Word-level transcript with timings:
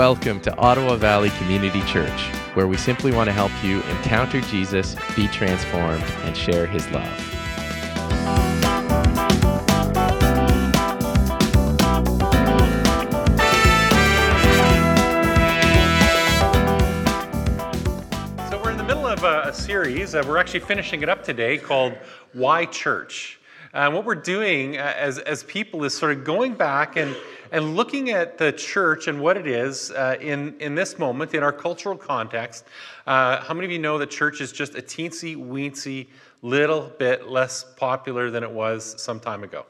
Welcome 0.00 0.40
to 0.40 0.56
Ottawa 0.56 0.96
Valley 0.96 1.28
Community 1.28 1.82
Church, 1.82 2.22
where 2.54 2.66
we 2.66 2.78
simply 2.78 3.12
want 3.12 3.26
to 3.28 3.34
help 3.34 3.52
you 3.62 3.82
encounter 3.82 4.40
Jesus, 4.40 4.96
be 5.14 5.28
transformed, 5.28 6.02
and 6.22 6.34
share 6.34 6.66
his 6.66 6.90
love. 6.90 7.20
So 18.48 18.58
we're 18.58 18.70
in 18.70 18.78
the 18.78 18.84
middle 18.86 19.06
of 19.06 19.22
a, 19.24 19.42
a 19.48 19.52
series. 19.52 20.14
Uh, 20.14 20.24
we're 20.26 20.38
actually 20.38 20.60
finishing 20.60 21.02
it 21.02 21.10
up 21.10 21.22
today 21.22 21.58
called 21.58 21.92
"Why 22.32 22.64
Church." 22.64 23.38
And 23.72 23.94
what 23.94 24.04
we're 24.04 24.16
doing 24.16 24.78
uh, 24.78 24.94
as 24.96 25.20
as 25.20 25.44
people 25.44 25.84
is 25.84 25.96
sort 25.96 26.10
of 26.10 26.24
going 26.24 26.54
back 26.54 26.96
and 26.96 27.16
and 27.52 27.76
looking 27.76 28.10
at 28.10 28.36
the 28.36 28.50
church 28.50 29.06
and 29.06 29.20
what 29.20 29.36
it 29.36 29.46
is 29.46 29.92
uh, 29.92 30.16
in 30.20 30.56
in 30.58 30.74
this 30.74 30.98
moment 30.98 31.34
in 31.34 31.44
our 31.44 31.52
cultural 31.52 31.96
context. 31.96 32.64
Uh, 33.06 33.40
how 33.40 33.54
many 33.54 33.66
of 33.66 33.70
you 33.70 33.78
know 33.78 33.96
that 33.98 34.10
church 34.10 34.40
is 34.40 34.50
just 34.50 34.74
a 34.74 34.82
teensy 34.82 35.36
weensy 35.36 36.08
little 36.42 36.92
bit 36.98 37.28
less 37.28 37.64
popular 37.76 38.28
than 38.28 38.42
it 38.42 38.50
was 38.50 39.00
some 39.00 39.20
time 39.20 39.44
ago? 39.44 39.64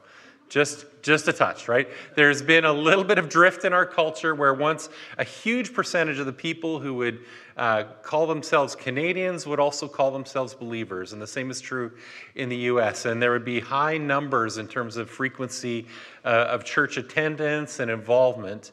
just 0.51 0.85
just 1.01 1.29
a 1.29 1.33
touch 1.33 1.69
right 1.69 1.87
there's 2.17 2.41
been 2.41 2.65
a 2.65 2.73
little 2.73 3.05
bit 3.05 3.17
of 3.17 3.29
drift 3.29 3.63
in 3.63 3.71
our 3.71 3.85
culture 3.85 4.35
where 4.35 4.53
once 4.53 4.89
a 5.17 5.23
huge 5.23 5.73
percentage 5.73 6.19
of 6.19 6.25
the 6.25 6.33
people 6.33 6.77
who 6.77 6.93
would 6.93 7.19
uh, 7.61 7.83
call 8.01 8.25
themselves 8.25 8.75
canadians 8.75 9.45
would 9.45 9.59
also 9.59 9.87
call 9.87 10.09
themselves 10.09 10.53
believers 10.53 11.13
and 11.13 11.21
the 11.21 11.27
same 11.27 11.51
is 11.51 11.61
true 11.61 11.91
in 12.35 12.49
the 12.49 12.57
us 12.57 13.05
and 13.05 13.21
there 13.21 13.31
would 13.31 13.45
be 13.45 13.59
high 13.59 13.97
numbers 13.97 14.57
in 14.57 14.67
terms 14.67 14.97
of 14.97 15.09
frequency 15.09 15.85
uh, 16.25 16.27
of 16.49 16.63
church 16.63 16.97
attendance 16.97 17.79
and 17.79 17.91
involvement 17.91 18.71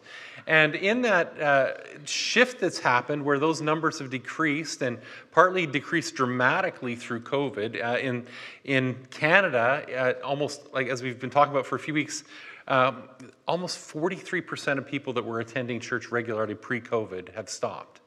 and 0.48 0.75
in 0.77 1.03
that 1.03 1.39
uh, 1.39 1.72
shift 2.06 2.58
that's 2.58 2.78
happened, 2.78 3.22
where 3.22 3.39
those 3.39 3.61
numbers 3.61 3.98
have 3.98 4.08
decreased 4.08 4.80
and 4.80 4.97
partly 5.30 5.67
decreased 5.67 6.14
dramatically 6.14 6.97
through 6.97 7.20
COVID, 7.20 7.84
uh, 7.84 7.98
in, 7.98 8.27
in 8.64 8.97
Canada, 9.11 9.84
uh, 9.95 10.27
almost 10.27 10.73
like 10.73 10.89
as 10.89 11.02
we've 11.02 11.20
been 11.20 11.28
talking 11.28 11.52
about 11.52 11.67
for 11.67 11.77
a 11.77 11.78
few 11.78 11.92
weeks, 11.92 12.25
um, 12.67 13.02
almost 13.47 13.92
43% 13.92 14.78
of 14.78 14.86
people 14.86 15.12
that 15.12 15.25
were 15.25 15.41
attending 15.41 15.80
church 15.80 16.11
regularly 16.11 16.55
pre 16.55 16.80
COVID 16.80 17.34
have 17.34 17.50
stopped. 17.50 18.00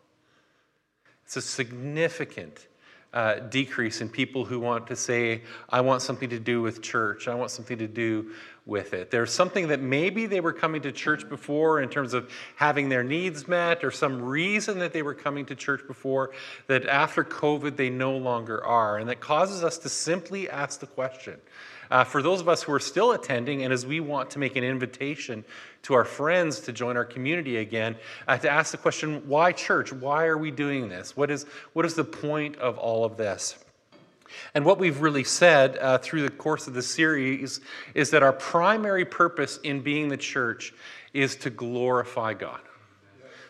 It's 1.31 1.37
a 1.37 1.41
significant 1.41 2.67
uh, 3.13 3.35
decrease 3.35 4.01
in 4.01 4.09
people 4.09 4.43
who 4.43 4.59
want 4.59 4.87
to 4.87 4.97
say, 4.97 5.43
I 5.69 5.79
want 5.79 6.01
something 6.01 6.29
to 6.29 6.39
do 6.39 6.61
with 6.61 6.81
church, 6.81 7.29
I 7.29 7.35
want 7.35 7.51
something 7.51 7.77
to 7.77 7.87
do 7.87 8.31
with 8.65 8.93
it. 8.93 9.11
There's 9.11 9.31
something 9.31 9.69
that 9.69 9.79
maybe 9.79 10.25
they 10.25 10.41
were 10.41 10.51
coming 10.51 10.81
to 10.81 10.91
church 10.91 11.29
before 11.29 11.79
in 11.79 11.87
terms 11.87 12.13
of 12.13 12.29
having 12.57 12.89
their 12.89 13.01
needs 13.01 13.47
met 13.47 13.85
or 13.85 13.91
some 13.91 14.21
reason 14.21 14.79
that 14.79 14.91
they 14.91 15.03
were 15.03 15.13
coming 15.13 15.45
to 15.45 15.55
church 15.55 15.87
before 15.87 16.31
that 16.67 16.85
after 16.85 17.23
COVID 17.23 17.77
they 17.77 17.89
no 17.89 18.17
longer 18.17 18.61
are. 18.65 18.97
And 18.97 19.07
that 19.07 19.21
causes 19.21 19.63
us 19.63 19.77
to 19.77 19.87
simply 19.87 20.49
ask 20.49 20.81
the 20.81 20.87
question. 20.87 21.39
Uh, 21.91 22.05
for 22.05 22.21
those 22.21 22.39
of 22.39 22.47
us 22.47 22.63
who 22.63 22.71
are 22.71 22.79
still 22.79 23.11
attending, 23.11 23.63
and 23.63 23.73
as 23.73 23.85
we 23.85 23.99
want 23.99 24.29
to 24.31 24.39
make 24.39 24.55
an 24.55 24.63
invitation 24.63 25.43
to 25.83 25.93
our 25.93 26.05
friends 26.05 26.61
to 26.61 26.71
join 26.71 26.95
our 26.95 27.03
community 27.03 27.57
again, 27.57 27.97
uh, 28.29 28.37
to 28.37 28.49
ask 28.49 28.71
the 28.71 28.77
question 28.77 29.21
why 29.27 29.51
church? 29.51 29.91
Why 29.91 30.25
are 30.27 30.37
we 30.37 30.51
doing 30.51 30.87
this? 30.87 31.17
What 31.17 31.29
is, 31.29 31.45
what 31.73 31.85
is 31.85 31.95
the 31.95 32.05
point 32.05 32.55
of 32.55 32.77
all 32.77 33.03
of 33.03 33.17
this? 33.17 33.61
And 34.55 34.63
what 34.63 34.79
we've 34.79 35.01
really 35.01 35.25
said 35.25 35.77
uh, 35.79 35.97
through 35.97 36.21
the 36.21 36.29
course 36.29 36.65
of 36.65 36.73
the 36.73 36.81
series 36.81 37.59
is 37.93 38.11
that 38.11 38.23
our 38.23 38.31
primary 38.31 39.03
purpose 39.03 39.59
in 39.61 39.81
being 39.81 40.07
the 40.07 40.15
church 40.15 40.73
is 41.13 41.35
to 41.37 41.49
glorify 41.49 42.33
God. 42.33 42.61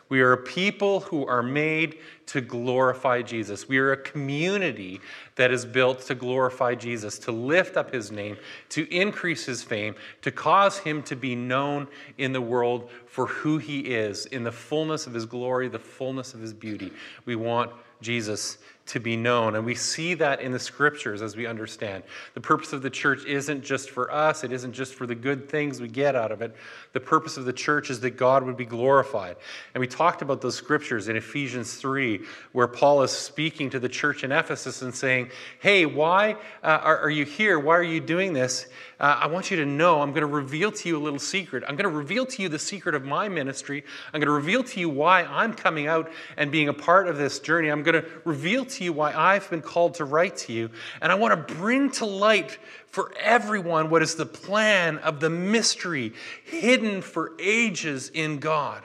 We 0.10 0.22
are 0.22 0.34
a 0.34 0.38
people 0.38 1.02
who 1.02 1.26
are 1.28 1.44
made 1.44 2.00
to 2.32 2.40
glorify 2.40 3.22
Jesus. 3.22 3.68
We 3.68 3.78
are 3.80 3.92
a 3.92 3.98
community 3.98 5.02
that 5.36 5.52
is 5.52 5.66
built 5.66 6.00
to 6.04 6.16
glorify 6.16 6.76
Jesus, 6.76 7.20
to 7.20 7.32
lift 7.34 7.76
up 7.76 7.94
his 7.94 8.10
name, 8.10 8.38
to 8.70 8.90
increase 8.90 9.46
his 9.46 9.62
fame, 9.62 9.96
to 10.22 10.32
cause 10.32 10.78
him 10.78 11.04
to 11.04 11.18
be 11.18 11.36
known 11.36 11.90
in 12.18 12.32
the 12.32 12.40
world 12.40 12.90
for 13.06 13.26
who 13.28 13.58
he 13.58 13.82
is, 13.82 14.28
in 14.28 14.46
the 14.46 14.52
fullness 14.52 15.08
of 15.08 15.14
his 15.14 15.26
glory, 15.26 15.68
the 15.68 15.78
fullness 15.78 16.34
of 16.34 16.40
his 16.40 16.54
beauty. 16.54 16.94
We 17.26 17.36
want 17.36 17.70
Jesus 18.00 18.60
to 18.88 19.00
be 19.00 19.16
known. 19.16 19.56
And 19.56 19.66
we 19.66 19.76
see 19.76 20.16
that 20.16 20.42
in 20.42 20.52
the 20.52 20.60
scriptures 20.60 21.22
as 21.22 21.36
we 21.36 21.46
understand. 21.46 22.04
The 22.34 22.42
purpose 22.42 22.74
of 22.74 22.82
the 22.82 22.90
church 22.90 23.26
isn't 23.26 23.64
just 23.64 23.90
for 23.90 24.12
us, 24.12 24.44
it 24.44 24.52
isn't 24.52 24.74
just 24.74 24.96
for 24.96 25.06
the 25.06 25.16
good 25.16 25.48
things 25.50 25.80
we 25.80 25.88
get 25.88 26.16
out 26.16 26.32
of 26.32 26.42
it. 26.42 26.56
The 26.94 27.00
purpose 27.00 27.38
of 27.38 27.46
the 27.46 27.54
church 27.54 27.90
is 27.90 28.00
that 28.02 28.12
God 28.12 28.44
would 28.44 28.58
be 28.58 28.66
glorified. 28.66 29.38
And 29.74 29.82
we 29.82 29.88
talked 29.88 30.22
about 30.22 30.42
those 30.42 30.56
scriptures 30.56 31.08
in 31.08 31.16
Ephesians 31.16 31.76
3, 31.76 32.22
where 32.52 32.68
Paul 32.68 33.04
is 33.04 33.12
speaking 33.12 33.70
to 33.70 33.80
the 33.80 33.90
church 33.90 34.24
in 34.24 34.32
Ephesus 34.32 34.82
and 34.82 34.94
saying, 34.94 35.32
Hey, 35.60 35.86
why 35.86 36.34
uh, 36.64 36.80
are, 36.82 37.00
are, 37.00 37.10
you 37.10 37.24
here? 37.24 37.60
Why 37.60 37.78
are 37.78 37.84
you 37.84 38.02
doing 38.02 38.34
this? 38.34 38.66
Uh, 39.00 39.20
I 39.22 39.28
want 39.28 39.52
you 39.52 39.58
to 39.58 39.66
know 39.66 40.02
I'm 40.02 40.12
going 40.12 40.22
to 40.22 40.28
reveal 40.28 40.72
to 40.72 40.90
you 40.90 40.98
a 40.98 41.02
little 41.02 41.20
secret. 41.20 41.64
I'm 41.68 41.76
going 41.76 41.90
to 41.90 41.96
reveal 41.96 42.26
to 42.26 42.42
you 42.42 42.50
the 42.50 42.60
secret 42.60 42.94
of 42.94 43.04
my 43.04 43.30
ministry. 43.30 43.84
I'm 44.14 44.20
going 44.20 44.28
to 44.28 44.34
reveal 44.34 44.64
to 44.64 44.80
you 44.80 44.90
why 44.90 45.24
I'm 45.24 45.54
coming 45.54 45.88
out 45.88 46.12
and 46.38 46.52
being 46.52 46.68
a 46.68 46.74
part 46.74 47.08
of 47.08 47.18
this 47.18 47.40
journey. 47.40 47.70
I'm 47.70 47.84
going 47.84 48.02
to 48.02 48.08
reveal 48.26 48.66
to 48.72 48.84
you 48.84 48.94
why 48.94 49.14
I've 49.14 49.50
been 49.50 49.62
called 49.62 49.96
to 49.96 50.06
write 50.06 50.38
to 50.38 50.54
you. 50.54 50.70
And 51.02 51.12
I 51.12 51.16
want 51.16 51.48
to 51.48 51.56
bring 51.56 51.92
to 51.92 52.06
light 52.06 52.58
for 52.88 53.14
everyone 53.20 53.90
what 53.90 54.02
is 54.02 54.16
the 54.16 54.26
plan 54.26 54.98
of 55.00 55.20
the 55.20 55.30
mystery 55.30 56.14
hidden 56.44 57.02
for 57.02 57.34
ages 57.40 58.10
in 58.10 58.40
God. 58.40 58.84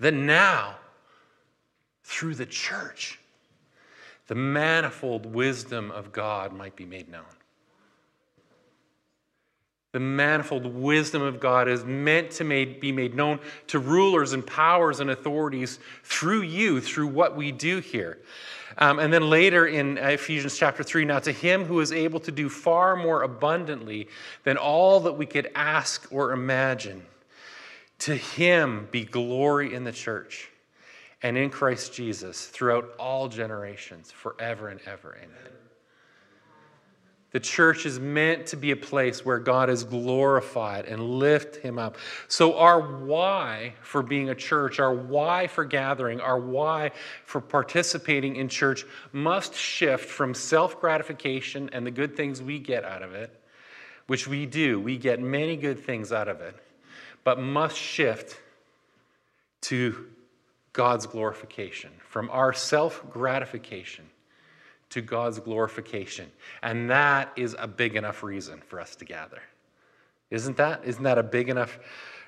That 0.00 0.14
now, 0.14 0.76
through 2.04 2.36
the 2.36 2.46
church, 2.46 3.18
the 4.28 4.34
manifold 4.34 5.26
wisdom 5.26 5.90
of 5.90 6.12
God 6.12 6.52
might 6.52 6.76
be 6.76 6.84
made 6.84 7.08
known. 7.08 7.24
The 9.92 10.00
manifold 10.00 10.66
wisdom 10.66 11.22
of 11.22 11.40
God 11.40 11.66
is 11.66 11.82
meant 11.84 12.32
to 12.32 12.44
made, 12.44 12.78
be 12.78 12.92
made 12.92 13.14
known 13.14 13.40
to 13.68 13.78
rulers 13.78 14.34
and 14.34 14.46
powers 14.46 15.00
and 15.00 15.10
authorities 15.10 15.78
through 16.04 16.42
you, 16.42 16.80
through 16.80 17.06
what 17.06 17.36
we 17.36 17.52
do 17.52 17.78
here. 17.80 18.18
Um, 18.80 19.00
and 19.00 19.12
then 19.12 19.28
later 19.28 19.66
in 19.66 19.98
Ephesians 19.98 20.56
chapter 20.56 20.84
3, 20.84 21.04
now 21.04 21.18
to 21.18 21.32
him 21.32 21.64
who 21.64 21.80
is 21.80 21.90
able 21.90 22.20
to 22.20 22.30
do 22.30 22.48
far 22.48 22.94
more 22.94 23.22
abundantly 23.22 24.08
than 24.44 24.56
all 24.56 25.00
that 25.00 25.14
we 25.14 25.26
could 25.26 25.50
ask 25.54 26.06
or 26.12 26.30
imagine, 26.32 27.04
to 28.00 28.14
him 28.14 28.88
be 28.92 29.04
glory 29.04 29.74
in 29.74 29.82
the 29.82 29.90
church 29.90 30.48
and 31.22 31.36
in 31.36 31.50
Christ 31.50 31.92
Jesus 31.92 32.46
throughout 32.46 32.90
all 32.98 33.28
generations, 33.28 34.12
forever 34.12 34.68
and 34.68 34.80
ever. 34.86 35.16
Amen. 35.16 35.67
The 37.30 37.40
church 37.40 37.84
is 37.84 38.00
meant 38.00 38.46
to 38.46 38.56
be 38.56 38.70
a 38.70 38.76
place 38.76 39.22
where 39.22 39.38
God 39.38 39.68
is 39.68 39.84
glorified 39.84 40.86
and 40.86 41.18
lift 41.18 41.56
him 41.56 41.78
up. 41.78 41.98
So, 42.26 42.56
our 42.56 42.80
why 42.80 43.74
for 43.82 44.02
being 44.02 44.30
a 44.30 44.34
church, 44.34 44.80
our 44.80 44.94
why 44.94 45.46
for 45.46 45.66
gathering, 45.66 46.20
our 46.20 46.40
why 46.40 46.92
for 47.26 47.42
participating 47.42 48.36
in 48.36 48.48
church 48.48 48.86
must 49.12 49.54
shift 49.54 50.06
from 50.06 50.32
self 50.32 50.80
gratification 50.80 51.68
and 51.74 51.86
the 51.86 51.90
good 51.90 52.16
things 52.16 52.40
we 52.40 52.58
get 52.58 52.84
out 52.84 53.02
of 53.02 53.12
it, 53.12 53.38
which 54.06 54.26
we 54.26 54.46
do. 54.46 54.80
We 54.80 54.96
get 54.96 55.20
many 55.20 55.56
good 55.56 55.84
things 55.84 56.12
out 56.12 56.28
of 56.28 56.40
it, 56.40 56.56
but 57.24 57.38
must 57.38 57.76
shift 57.76 58.40
to 59.62 60.06
God's 60.72 61.06
glorification, 61.06 61.90
from 62.08 62.30
our 62.30 62.54
self 62.54 63.02
gratification 63.10 64.06
to 64.90 65.00
God's 65.00 65.38
glorification. 65.38 66.30
And 66.62 66.90
that 66.90 67.32
is 67.36 67.54
a 67.58 67.66
big 67.66 67.96
enough 67.96 68.22
reason 68.22 68.60
for 68.66 68.80
us 68.80 68.96
to 68.96 69.04
gather. 69.04 69.42
Isn't 70.30 70.56
that? 70.56 70.84
Isn't 70.84 71.04
that 71.04 71.18
a 71.18 71.22
big 71.22 71.48
enough 71.48 71.78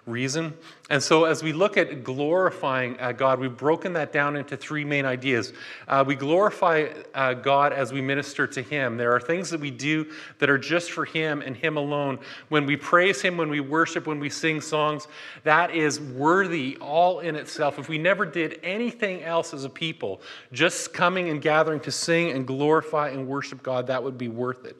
reason? 0.06 0.54
And 0.88 1.02
so, 1.02 1.24
as 1.24 1.42
we 1.42 1.52
look 1.52 1.76
at 1.76 2.02
glorifying 2.02 2.98
uh, 2.98 3.12
God, 3.12 3.38
we've 3.38 3.56
broken 3.56 3.92
that 3.92 4.12
down 4.12 4.36
into 4.36 4.56
three 4.56 4.84
main 4.84 5.04
ideas. 5.04 5.52
Uh, 5.86 6.02
we 6.06 6.14
glorify 6.16 6.88
uh, 7.14 7.34
God 7.34 7.72
as 7.72 7.92
we 7.92 8.00
minister 8.00 8.46
to 8.46 8.62
Him. 8.62 8.96
There 8.96 9.14
are 9.14 9.20
things 9.20 9.50
that 9.50 9.60
we 9.60 9.70
do 9.70 10.10
that 10.38 10.50
are 10.50 10.58
just 10.58 10.90
for 10.90 11.04
Him 11.04 11.42
and 11.42 11.56
Him 11.56 11.76
alone. 11.76 12.18
When 12.48 12.66
we 12.66 12.76
praise 12.76 13.22
Him, 13.22 13.36
when 13.36 13.50
we 13.50 13.60
worship, 13.60 14.06
when 14.06 14.20
we 14.20 14.30
sing 14.30 14.60
songs, 14.60 15.06
that 15.44 15.70
is 15.70 16.00
worthy 16.00 16.76
all 16.80 17.20
in 17.20 17.36
itself. 17.36 17.78
If 17.78 17.88
we 17.88 17.98
never 17.98 18.26
did 18.26 18.58
anything 18.62 19.22
else 19.22 19.54
as 19.54 19.64
a 19.64 19.70
people, 19.70 20.20
just 20.52 20.92
coming 20.92 21.28
and 21.28 21.40
gathering 21.40 21.80
to 21.80 21.92
sing 21.92 22.30
and 22.30 22.46
glorify 22.46 23.10
and 23.10 23.28
worship 23.28 23.62
God, 23.62 23.86
that 23.88 24.02
would 24.02 24.18
be 24.18 24.28
worth 24.28 24.64
it 24.64 24.76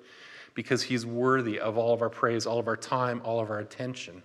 because 0.54 0.82
He's 0.82 1.06
worthy 1.06 1.60
of 1.60 1.78
all 1.78 1.94
of 1.94 2.02
our 2.02 2.10
praise, 2.10 2.46
all 2.46 2.58
of 2.58 2.66
our 2.66 2.76
time, 2.76 3.22
all 3.24 3.38
of 3.38 3.50
our 3.50 3.60
attention. 3.60 4.22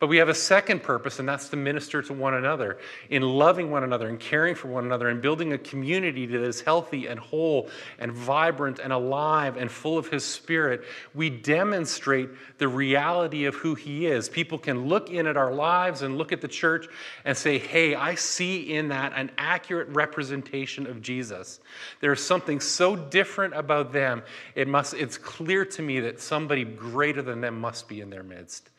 But 0.00 0.06
we 0.06 0.18
have 0.18 0.28
a 0.28 0.34
second 0.34 0.84
purpose, 0.84 1.18
and 1.18 1.28
that's 1.28 1.48
to 1.48 1.56
minister 1.56 2.00
to 2.02 2.12
one 2.12 2.34
another 2.34 2.78
in 3.10 3.22
loving 3.22 3.72
one 3.72 3.82
another 3.82 4.08
and 4.08 4.20
caring 4.20 4.54
for 4.54 4.68
one 4.68 4.84
another 4.84 5.08
and 5.08 5.20
building 5.20 5.54
a 5.54 5.58
community 5.58 6.24
that 6.24 6.40
is 6.40 6.60
healthy 6.60 7.08
and 7.08 7.18
whole 7.18 7.68
and 7.98 8.12
vibrant 8.12 8.78
and 8.78 8.92
alive 8.92 9.56
and 9.56 9.68
full 9.68 9.98
of 9.98 10.06
His 10.06 10.24
Spirit. 10.24 10.84
We 11.14 11.30
demonstrate 11.30 12.28
the 12.58 12.68
reality 12.68 13.46
of 13.46 13.56
who 13.56 13.74
He 13.74 14.06
is. 14.06 14.28
People 14.28 14.56
can 14.56 14.86
look 14.86 15.10
in 15.10 15.26
at 15.26 15.36
our 15.36 15.52
lives 15.52 16.02
and 16.02 16.16
look 16.16 16.30
at 16.30 16.40
the 16.40 16.48
church 16.48 16.86
and 17.24 17.36
say, 17.36 17.58
hey, 17.58 17.96
I 17.96 18.14
see 18.14 18.74
in 18.74 18.88
that 18.90 19.14
an 19.16 19.32
accurate 19.36 19.88
representation 19.88 20.86
of 20.86 21.02
Jesus. 21.02 21.58
There's 22.00 22.24
something 22.24 22.60
so 22.60 22.94
different 22.94 23.52
about 23.54 23.92
them, 23.92 24.22
it 24.54 24.68
must, 24.68 24.94
it's 24.94 25.18
clear 25.18 25.64
to 25.64 25.82
me 25.82 25.98
that 26.00 26.20
somebody 26.20 26.62
greater 26.62 27.20
than 27.20 27.40
them 27.40 27.60
must 27.60 27.88
be 27.88 28.00
in 28.00 28.10
their 28.10 28.22
midst. 28.22 28.70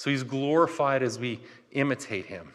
So 0.00 0.08
he's 0.08 0.22
glorified 0.22 1.02
as 1.02 1.18
we 1.18 1.40
imitate 1.72 2.24
him, 2.24 2.54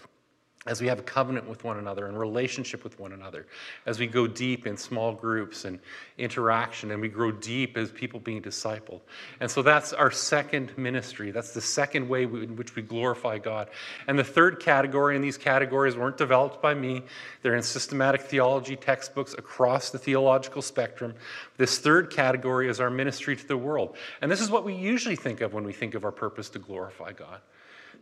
as 0.67 0.81
we 0.81 0.87
have 0.87 0.97
a 0.97 1.03
covenant 1.03 1.47
with 1.47 1.63
one 1.63 1.77
another 1.77 2.07
and 2.07 2.17
relationship 2.17 2.83
with 2.83 2.99
one 2.99 3.11
another, 3.11 3.45
as 3.85 3.99
we 3.99 4.07
go 4.07 4.25
deep 4.25 4.65
in 4.65 4.75
small 4.75 5.13
groups 5.13 5.63
and 5.63 5.79
interaction, 6.17 6.89
and 6.89 6.99
we 6.99 7.07
grow 7.07 7.31
deep 7.31 7.77
as 7.77 7.91
people 7.91 8.19
being 8.19 8.41
discipled. 8.41 9.01
And 9.39 9.49
so 9.49 9.61
that's 9.61 9.93
our 9.93 10.09
second 10.09 10.75
ministry. 10.75 11.29
That's 11.29 11.53
the 11.53 11.61
second 11.61 12.09
way 12.09 12.23
in 12.23 12.55
which 12.55 12.75
we 12.75 12.81
glorify 12.81 13.37
God. 13.37 13.69
And 14.07 14.17
the 14.17 14.23
third 14.23 14.59
category, 14.59 15.15
and 15.15 15.23
these 15.23 15.37
categories 15.37 15.95
weren't 15.95 16.17
developed 16.17 16.63
by 16.63 16.73
me, 16.73 17.03
they're 17.43 17.55
in 17.55 17.61
systematic 17.61 18.21
theology 18.21 18.75
textbooks 18.75 19.33
across 19.33 19.91
the 19.91 19.99
theological 19.99 20.63
spectrum. 20.63 21.13
This 21.57 21.77
third 21.77 22.09
category 22.09 22.69
is 22.69 22.79
our 22.79 22.89
ministry 22.89 23.35
to 23.35 23.47
the 23.47 23.57
world. 23.57 23.95
And 24.19 24.31
this 24.31 24.41
is 24.41 24.49
what 24.49 24.63
we 24.63 24.73
usually 24.73 25.15
think 25.15 25.41
of 25.41 25.53
when 25.53 25.63
we 25.63 25.73
think 25.73 25.93
of 25.93 26.03
our 26.03 26.11
purpose 26.11 26.49
to 26.49 26.59
glorify 26.59 27.11
God. 27.11 27.39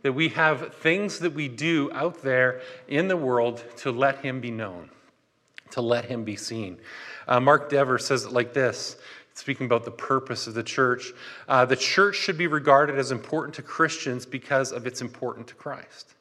That 0.04 0.12
we 0.12 0.28
have 0.28 0.72
things 0.76 1.18
that 1.18 1.32
we 1.32 1.48
do 1.48 1.90
out 1.92 2.22
there 2.22 2.60
in 2.86 3.08
the 3.08 3.16
world 3.16 3.64
to 3.78 3.90
let 3.90 4.20
Him 4.20 4.40
be 4.40 4.52
known, 4.52 4.90
to 5.72 5.80
let 5.80 6.04
Him 6.04 6.22
be 6.22 6.36
seen. 6.36 6.78
Uh, 7.26 7.40
Mark 7.40 7.68
Dever 7.68 7.98
says 7.98 8.24
it 8.24 8.32
like 8.32 8.54
this 8.54 8.96
speaking 9.36 9.66
about 9.66 9.84
the 9.84 9.90
purpose 9.90 10.46
of 10.46 10.54
the 10.54 10.62
church. 10.62 11.12
Uh, 11.48 11.64
the 11.64 11.76
church 11.76 12.16
should 12.16 12.38
be 12.38 12.46
regarded 12.46 12.96
as 12.96 13.10
important 13.10 13.54
to 13.56 13.62
Christians 13.62 14.24
because 14.24 14.70
of 14.70 14.86
its 14.86 15.00
importance 15.00 15.48
to 15.48 15.54
Christ. 15.54 16.14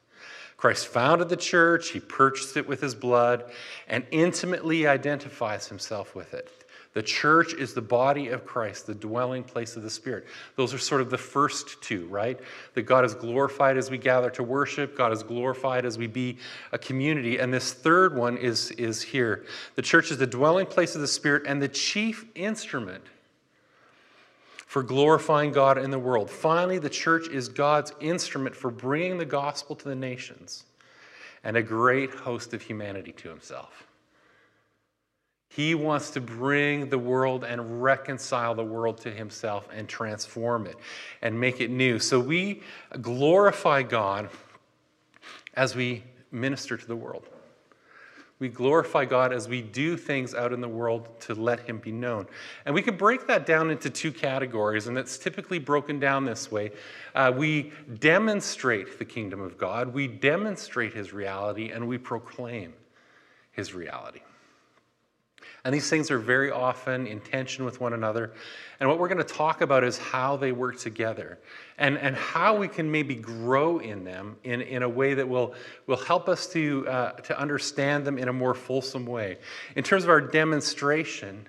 Christ 0.58 0.88
founded 0.88 1.30
the 1.30 1.38
church, 1.38 1.90
he 1.90 2.00
purchased 2.00 2.58
it 2.58 2.68
with 2.68 2.82
his 2.82 2.96
blood, 2.96 3.52
and 3.88 4.06
intimately 4.12 4.88
identifies 4.88 5.68
himself 5.68 6.16
with 6.16 6.34
it. 6.34 6.63
The 6.94 7.02
church 7.02 7.54
is 7.54 7.74
the 7.74 7.82
body 7.82 8.28
of 8.28 8.46
Christ, 8.46 8.86
the 8.86 8.94
dwelling 8.94 9.44
place 9.44 9.76
of 9.76 9.82
the 9.82 9.90
Spirit. 9.90 10.28
Those 10.56 10.76
are 10.76 10.78
sort 10.78 11.02
of 11.02 11.10
the 11.10 11.18
first 11.18 11.82
two, 11.82 12.06
right? 12.06 12.40
That 12.76 12.84
God 12.84 13.04
is 13.04 13.16
glorified 13.16 13.78
as 13.78 13.90
we 13.90 13.98
gather 13.98 14.30
to 14.32 14.44
worship, 14.44 14.96
God 14.96 15.12
is 15.12 15.24
glorified 15.24 15.86
as 15.86 15.98
we 15.98 16.06
be 16.06 16.38
a 16.72 16.78
community. 16.78 17.40
And 17.40 17.52
this 17.52 17.74
third 17.74 18.16
one 18.16 18.38
is, 18.38 18.70
is 18.72 19.02
here. 19.02 19.46
The 19.76 19.82
church 19.82 20.12
is 20.12 20.20
the 20.20 20.28
dwelling 20.28 20.68
place 20.68 20.94
of 20.94 21.02
the 21.02 21.08
Spirit 21.08 21.44
and 21.48 21.60
the 21.60 21.68
chief 21.68 22.26
instrument 22.36 23.04
for 24.68 24.84
glorifying 24.84 25.52
God 25.52 25.80
in 25.80 25.90
the 25.90 26.00
world. 26.00 26.30
Finally, 26.30 26.80
the 26.80 26.90
church 26.90 27.28
is 27.28 27.48
God's 27.48 27.92
instrument 28.02 28.56
for 28.56 28.70
bringing 28.70 29.18
the 29.18 29.26
gospel 29.26 29.76
to 29.76 29.90
the 29.90 29.96
nations 29.96 30.66
and 31.44 31.58
a 31.58 31.62
great 31.64 32.12
host 32.12 32.54
of 32.54 32.62
humanity 32.62 33.12
to 33.14 33.30
himself. 33.30 33.88
He 35.56 35.76
wants 35.76 36.10
to 36.12 36.22
bring 36.22 36.90
the 36.90 36.98
world 36.98 37.44
and 37.44 37.84
reconcile 37.84 38.56
the 38.56 38.64
world 38.64 38.98
to 39.02 39.12
himself 39.12 39.70
and 39.72 39.88
transform 39.88 40.66
it 40.66 40.76
and 41.22 41.40
make 41.40 41.62
it 41.62 41.70
new. 41.70 42.00
So 42.00 42.20
we 42.20 42.64
glorify 43.02 43.84
God 43.84 44.30
as 45.54 45.76
we 45.76 46.04
minister 46.32 46.76
to 46.76 46.88
the 46.88 46.96
world. 46.96 47.28
We 48.40 48.50
glorify 48.50 49.06
God 49.06 49.32
as 49.32 49.48
we 49.48 49.62
do 49.62 49.96
things 49.96 50.34
out 50.34 50.54
in 50.54 50.60
the 50.60 50.68
world 50.68 51.08
to 51.22 51.36
let 51.36 51.62
Him 51.62 51.78
be 51.78 51.92
known. 51.92 52.26
And 52.66 52.74
we 52.74 52.82
can 52.82 52.98
break 52.98 53.28
that 53.28 53.46
down 53.46 53.70
into 53.70 53.92
two 53.92 54.12
categories, 54.12 54.88
and 54.88 54.98
it's 54.98 55.20
typically 55.20 55.60
broken 55.60 56.00
down 56.00 56.26
this 56.26 56.52
way. 56.52 56.72
Uh, 57.14 57.32
we 57.34 57.72
demonstrate 58.00 58.98
the 58.98 59.06
kingdom 59.06 59.40
of 59.40 59.58
God, 59.58 59.94
we 59.94 60.08
demonstrate 60.08 60.94
His 60.94 61.14
reality, 61.14 61.70
and 61.70 61.88
we 61.88 62.00
proclaim 62.00 62.74
His 63.52 63.74
reality. 63.74 64.22
And 65.66 65.74
these 65.74 65.90
things 65.90 66.12
are 66.12 66.20
very 66.20 66.52
often 66.52 67.08
in 67.08 67.22
tension 67.22 67.64
with 67.64 67.80
one 67.80 67.94
another. 67.94 68.34
And 68.82 68.90
what 68.90 69.00
we're 69.00 69.08
going 69.08 69.26
to 69.26 69.34
talk 69.34 69.62
about 69.62 69.86
is 69.86 69.98
how 69.98 70.36
they 70.36 70.52
work 70.52 70.78
together 70.78 71.40
and, 71.78 71.98
and 71.98 72.18
how 72.18 72.58
we 72.58 72.68
can 72.68 72.92
maybe 72.92 73.16
grow 73.16 73.80
in 73.80 74.04
them 74.04 74.36
in, 74.44 74.62
in 74.62 74.84
a 74.84 74.90
way 74.90 75.14
that 75.14 75.30
will, 75.30 75.54
will 75.88 75.96
help 75.96 76.28
us 76.28 76.48
to, 76.48 76.86
uh, 76.90 77.12
to 77.14 77.40
understand 77.40 78.06
them 78.06 78.18
in 78.18 78.28
a 78.28 78.34
more 78.34 78.54
fulsome 78.54 79.06
way. 79.06 79.38
In 79.78 79.86
terms 79.86 80.04
of 80.04 80.10
our 80.10 80.20
demonstration, 80.20 81.48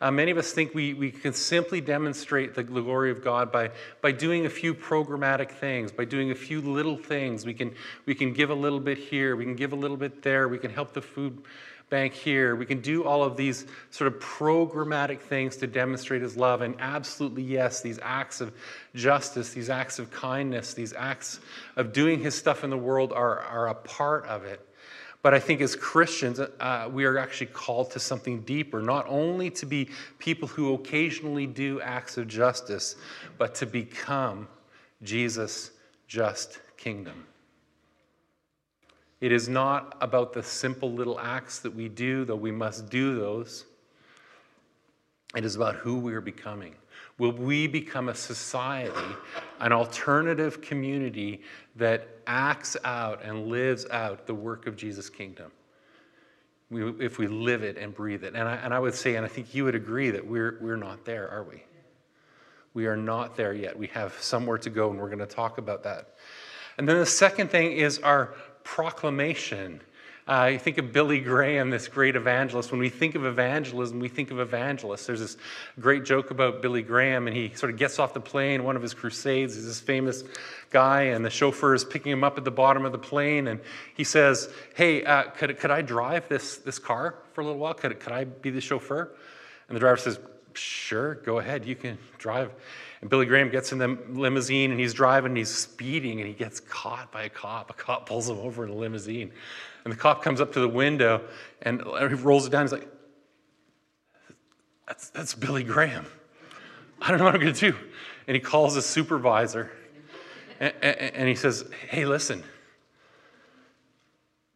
uh, 0.00 0.10
many 0.10 0.32
of 0.32 0.36
us 0.36 0.50
think 0.50 0.74
we, 0.74 0.92
we 0.92 1.12
can 1.12 1.32
simply 1.32 1.80
demonstrate 1.80 2.54
the 2.54 2.64
glory 2.64 3.12
of 3.12 3.22
God 3.22 3.52
by, 3.52 3.70
by 4.02 4.10
doing 4.10 4.46
a 4.46 4.50
few 4.50 4.74
programmatic 4.74 5.52
things, 5.52 5.92
by 5.92 6.04
doing 6.04 6.32
a 6.32 6.34
few 6.34 6.60
little 6.60 6.96
things. 6.96 7.46
We 7.46 7.54
can, 7.54 7.72
we 8.04 8.16
can 8.16 8.32
give 8.32 8.50
a 8.50 8.54
little 8.54 8.80
bit 8.80 8.98
here, 8.98 9.36
we 9.36 9.44
can 9.44 9.54
give 9.54 9.72
a 9.72 9.76
little 9.76 9.96
bit 9.96 10.22
there, 10.22 10.48
we 10.48 10.58
can 10.58 10.72
help 10.72 10.92
the 10.92 11.02
food 11.02 11.40
bank 11.90 12.12
here. 12.12 12.56
We 12.56 12.66
can 12.66 12.80
do 12.80 13.04
all 13.04 13.22
of 13.22 13.36
these 13.36 13.66
sort 13.90 14.12
of 14.12 14.20
programmatic 14.20 15.20
things 15.20 15.56
to 15.58 15.66
demonstrate 15.66 16.22
his 16.22 16.36
love. 16.36 16.62
And 16.62 16.74
absolutely, 16.78 17.42
yes, 17.42 17.80
these 17.80 17.98
acts 18.02 18.40
of 18.40 18.52
justice, 18.94 19.50
these 19.50 19.70
acts 19.70 19.98
of 19.98 20.10
kindness, 20.10 20.74
these 20.74 20.92
acts 20.92 21.40
of 21.76 21.92
doing 21.92 22.20
his 22.20 22.34
stuff 22.34 22.64
in 22.64 22.70
the 22.70 22.78
world 22.78 23.12
are, 23.12 23.40
are 23.40 23.68
a 23.68 23.74
part 23.74 24.26
of 24.26 24.44
it. 24.44 24.66
But 25.22 25.32
I 25.32 25.40
think 25.40 25.62
as 25.62 25.74
Christians, 25.74 26.38
uh, 26.38 26.90
we 26.92 27.06
are 27.06 27.16
actually 27.16 27.46
called 27.46 27.90
to 27.92 27.98
something 27.98 28.42
deeper, 28.42 28.82
not 28.82 29.06
only 29.08 29.48
to 29.52 29.64
be 29.64 29.88
people 30.18 30.46
who 30.46 30.74
occasionally 30.74 31.46
do 31.46 31.80
acts 31.80 32.18
of 32.18 32.28
justice, 32.28 32.96
but 33.38 33.54
to 33.54 33.66
become 33.66 34.48
Jesus' 35.02 35.70
just 36.08 36.60
kingdom. 36.76 37.24
It 39.20 39.32
is 39.32 39.48
not 39.48 39.96
about 40.00 40.32
the 40.32 40.42
simple 40.42 40.92
little 40.92 41.18
acts 41.18 41.60
that 41.60 41.74
we 41.74 41.88
do, 41.88 42.24
though 42.24 42.36
we 42.36 42.52
must 42.52 42.90
do 42.90 43.18
those. 43.18 43.64
It 45.34 45.44
is 45.44 45.56
about 45.56 45.76
who 45.76 45.98
we 45.98 46.14
are 46.14 46.20
becoming. 46.20 46.74
Will 47.18 47.32
we 47.32 47.66
become 47.66 48.08
a 48.08 48.14
society, 48.14 49.16
an 49.60 49.72
alternative 49.72 50.60
community 50.60 51.42
that 51.76 52.08
acts 52.26 52.76
out 52.84 53.22
and 53.22 53.46
lives 53.46 53.86
out 53.90 54.26
the 54.26 54.34
work 54.34 54.66
of 54.66 54.76
Jesus' 54.76 55.08
kingdom? 55.08 55.50
We, 56.70 56.88
if 57.04 57.18
we 57.18 57.28
live 57.28 57.62
it 57.62 57.78
and 57.78 57.94
breathe 57.94 58.24
it. 58.24 58.34
And 58.34 58.48
I, 58.48 58.56
and 58.56 58.74
I 58.74 58.78
would 58.78 58.94
say, 58.94 59.16
and 59.16 59.24
I 59.24 59.28
think 59.28 59.54
you 59.54 59.64
would 59.64 59.74
agree, 59.76 60.10
that 60.10 60.26
we're, 60.26 60.58
we're 60.60 60.76
not 60.76 61.04
there, 61.04 61.30
are 61.30 61.44
we? 61.44 61.62
We 62.72 62.86
are 62.86 62.96
not 62.96 63.36
there 63.36 63.54
yet. 63.54 63.78
We 63.78 63.86
have 63.88 64.14
somewhere 64.14 64.58
to 64.58 64.70
go, 64.70 64.90
and 64.90 64.98
we're 64.98 65.06
going 65.06 65.18
to 65.20 65.26
talk 65.26 65.58
about 65.58 65.84
that. 65.84 66.14
And 66.78 66.88
then 66.88 66.98
the 66.98 67.06
second 67.06 67.48
thing 67.48 67.72
is 67.72 68.00
our 68.00 68.34
proclamation. 68.64 69.80
Uh, 70.26 70.48
you 70.54 70.58
think 70.58 70.78
of 70.78 70.90
Billy 70.90 71.20
Graham, 71.20 71.68
this 71.68 71.86
great 71.86 72.16
evangelist. 72.16 72.70
When 72.70 72.80
we 72.80 72.88
think 72.88 73.14
of 73.14 73.26
evangelism, 73.26 74.00
we 74.00 74.08
think 74.08 74.30
of 74.30 74.40
evangelists. 74.40 75.04
There's 75.04 75.20
this 75.20 75.36
great 75.78 76.06
joke 76.06 76.30
about 76.30 76.62
Billy 76.62 76.80
Graham, 76.80 77.26
and 77.26 77.36
he 77.36 77.52
sort 77.54 77.70
of 77.70 77.78
gets 77.78 77.98
off 77.98 78.14
the 78.14 78.20
plane, 78.20 78.64
one 78.64 78.74
of 78.74 78.80
his 78.80 78.94
crusades. 78.94 79.54
He's 79.54 79.66
this 79.66 79.80
famous 79.80 80.24
guy, 80.70 81.02
and 81.02 81.22
the 81.22 81.30
chauffeur 81.30 81.74
is 81.74 81.84
picking 81.84 82.10
him 82.10 82.24
up 82.24 82.38
at 82.38 82.44
the 82.44 82.50
bottom 82.50 82.86
of 82.86 82.92
the 82.92 82.98
plane, 82.98 83.48
and 83.48 83.60
he 83.94 84.02
says, 84.02 84.48
Hey, 84.74 85.04
uh, 85.04 85.24
could, 85.24 85.58
could 85.58 85.70
I 85.70 85.82
drive 85.82 86.26
this, 86.28 86.56
this 86.56 86.78
car 86.78 87.16
for 87.34 87.42
a 87.42 87.44
little 87.44 87.60
while? 87.60 87.74
Could, 87.74 88.00
could 88.00 88.12
I 88.12 88.24
be 88.24 88.48
the 88.48 88.62
chauffeur? 88.62 89.10
And 89.68 89.76
the 89.76 89.80
driver 89.80 89.98
says, 89.98 90.18
Sure, 90.54 91.16
go 91.16 91.38
ahead, 91.38 91.66
you 91.66 91.76
can 91.76 91.98
drive. 92.16 92.50
And 93.04 93.10
Billy 93.10 93.26
Graham 93.26 93.50
gets 93.50 93.70
in 93.70 93.76
the 93.76 93.98
limousine 94.08 94.70
and 94.70 94.80
he's 94.80 94.94
driving 94.94 95.32
and 95.32 95.36
he's 95.36 95.54
speeding 95.54 96.20
and 96.20 96.26
he 96.26 96.32
gets 96.32 96.58
caught 96.58 97.12
by 97.12 97.24
a 97.24 97.28
cop. 97.28 97.68
A 97.68 97.74
cop 97.74 98.08
pulls 98.08 98.30
him 98.30 98.38
over 98.38 98.64
in 98.64 98.70
a 98.70 98.74
limousine. 98.74 99.30
And 99.84 99.92
the 99.92 99.96
cop 99.98 100.22
comes 100.22 100.40
up 100.40 100.54
to 100.54 100.60
the 100.60 100.68
window 100.70 101.20
and 101.60 101.82
he 101.82 102.14
rolls 102.14 102.46
it 102.46 102.50
down. 102.50 102.62
He's 102.62 102.72
like, 102.72 102.88
that's, 104.88 105.10
that's 105.10 105.34
Billy 105.34 105.64
Graham. 105.64 106.06
I 107.02 107.10
don't 107.10 107.18
know 107.18 107.26
what 107.26 107.34
I'm 107.34 107.42
going 107.42 107.52
to 107.52 107.72
do. 107.72 107.76
And 108.26 108.34
he 108.34 108.40
calls 108.40 108.74
his 108.74 108.86
supervisor 108.86 109.70
and, 110.58 110.72
and, 110.80 111.14
and 111.14 111.28
he 111.28 111.34
says, 111.34 111.66
Hey, 111.90 112.06
listen, 112.06 112.42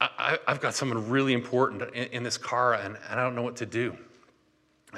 I, 0.00 0.38
have 0.46 0.62
got 0.62 0.74
someone 0.74 1.10
really 1.10 1.34
important 1.34 1.82
in, 1.94 2.04
in 2.04 2.22
this 2.22 2.38
car 2.38 2.72
and, 2.72 2.96
and, 3.10 3.20
I 3.20 3.22
don't 3.22 3.34
know 3.34 3.42
what 3.42 3.56
to 3.56 3.66
do. 3.66 3.94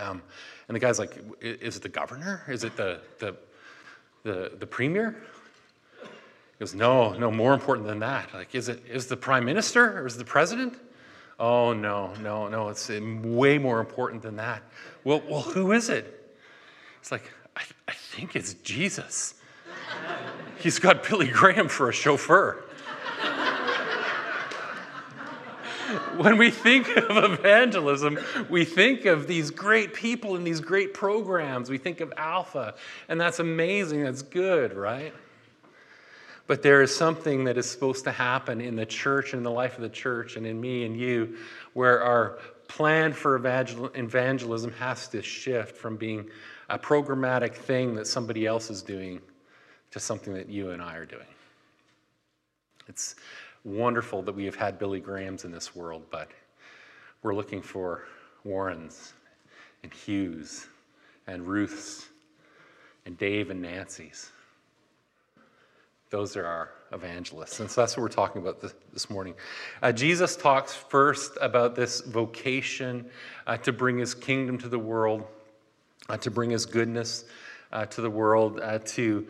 Um, 0.01 0.23
and 0.71 0.77
the 0.77 0.79
guy's 0.79 1.01
like, 1.01 1.21
is 1.41 1.79
it 1.79 1.83
the 1.83 1.89
governor? 1.89 2.45
Is 2.47 2.63
it 2.63 2.77
the, 2.77 3.01
the, 3.19 3.35
the, 4.23 4.53
the 4.57 4.67
premier? 4.69 5.21
He 6.01 6.09
goes, 6.61 6.77
no, 6.77 7.13
no, 7.15 7.29
more 7.29 7.55
important 7.55 7.89
than 7.89 7.99
that. 7.99 8.33
Like, 8.33 8.55
is 8.55 8.69
it 8.69 8.81
is 8.89 9.09
the 9.09 9.17
prime 9.17 9.45
minister 9.45 9.99
or 9.99 10.07
is 10.07 10.17
the 10.17 10.25
president? 10.25 10.79
Oh, 11.41 11.73
no, 11.73 12.15
no, 12.23 12.47
no, 12.47 12.69
it's 12.69 12.89
way 12.89 13.59
more 13.59 13.81
important 13.81 14.23
than 14.23 14.37
that. 14.37 14.63
Well, 15.03 15.21
well 15.29 15.41
who 15.41 15.73
is 15.73 15.89
it? 15.89 16.37
It's 17.01 17.11
like, 17.11 17.25
I, 17.57 17.63
I 17.89 17.93
think 17.93 18.37
it's 18.37 18.55
Jesus. 18.55 19.35
He's 20.61 20.79
got 20.79 21.03
Billy 21.03 21.27
Graham 21.27 21.67
for 21.67 21.89
a 21.89 21.93
chauffeur. 21.93 22.63
When 26.17 26.39
we 26.39 26.51
think 26.51 26.89
of 26.97 27.17
evangelism, 27.17 28.19
we 28.49 28.65
think 28.65 29.05
of 29.05 29.27
these 29.27 29.51
great 29.51 29.95
people 29.95 30.37
and 30.37 30.47
these 30.47 30.61
great 30.61 30.95
programs. 30.95 31.71
We 31.71 31.79
think 31.79 32.01
of 32.01 32.13
Alpha, 32.17 32.75
and 33.09 33.21
that's 33.21 33.39
amazing, 33.39 34.05
that's 34.05 34.23
good, 34.23 34.75
right? 34.75 35.15
But 36.47 36.63
there 36.63 36.83
is 36.83 36.95
something 36.95 37.45
that 37.45 37.57
is 37.57 37.71
supposed 37.71 38.05
to 38.05 38.13
happen 38.13 38.61
in 38.61 38.75
the 38.75 38.87
church 38.87 39.33
and 39.33 39.39
in 39.39 39.45
the 39.45 39.51
life 39.51 39.77
of 39.77 39.83
the 39.83 39.89
church 39.89 40.37
and 40.37 40.47
in 40.47 40.61
me 40.61 40.85
and 40.85 40.99
you 40.99 41.37
where 41.75 42.03
our 42.03 42.39
plan 42.67 43.13
for 43.13 43.37
evangelism 43.37 44.73
has 44.73 45.09
to 45.09 45.23
shift 45.23 45.77
from 45.77 45.97
being 45.97 46.29
a 46.69 46.79
programmatic 46.79 47.55
thing 47.55 47.95
that 47.95 48.07
somebody 48.07 48.47
else 48.47 48.71
is 48.71 48.83
doing 48.83 49.21
to 49.91 50.01
something 50.01 50.35
that 50.35 50.49
you 50.49 50.71
and 50.71 50.81
I 50.81 50.97
are 50.97 51.07
doing. 51.07 51.27
It's 52.89 53.15
wonderful 53.65 54.23
that 54.23 54.35
we 54.35 54.45
have 54.45 54.57
had 54.57 54.79
Billy 54.79 55.01
Grahams 55.01 55.45
in 55.45 55.53
this 55.53 55.75
world, 55.75 56.03
but 56.11 56.31
we're 57.23 57.35
looking 57.35 57.63
for 57.63 58.05
Warrens 58.45 59.13
and 59.83 59.93
Hughes 59.93 60.67
and 61.27 61.47
Ruths 61.47 62.09
and 63.07 63.17
Dave 63.19 63.51
and 63.51 63.61
Nancy's. 63.61 64.31
Those 66.11 66.37
are 66.37 66.45
our 66.45 66.71
evangelists. 66.93 67.61
And 67.61 67.71
so 67.71 67.83
that's 67.83 67.97
what 67.97 68.03
we're 68.03 68.09
talking 68.09 68.43
about 68.43 68.61
this, 68.61 68.75
this 68.93 69.09
morning. 69.09 69.35
Uh, 69.81 69.93
Jesus 69.93 70.37
talks 70.37 70.75
first 70.75 71.39
about 71.41 71.77
this 71.77 72.01
vocation 72.01 73.09
uh, 73.47 73.57
to 73.59 73.73
bring 73.73 73.99
his 73.99 74.15
kingdom 74.15 74.59
to 74.59 74.69
the 74.69 74.79
world, 74.79 75.23
uh, 76.09 76.17
to 76.17 76.31
bring 76.31 76.51
his 76.51 76.67
goodness 76.67 77.27
uh, 77.71 77.87
to 77.87 78.01
the 78.01 78.11
world, 78.11 78.59
uh, 78.61 78.81
to 78.81 79.27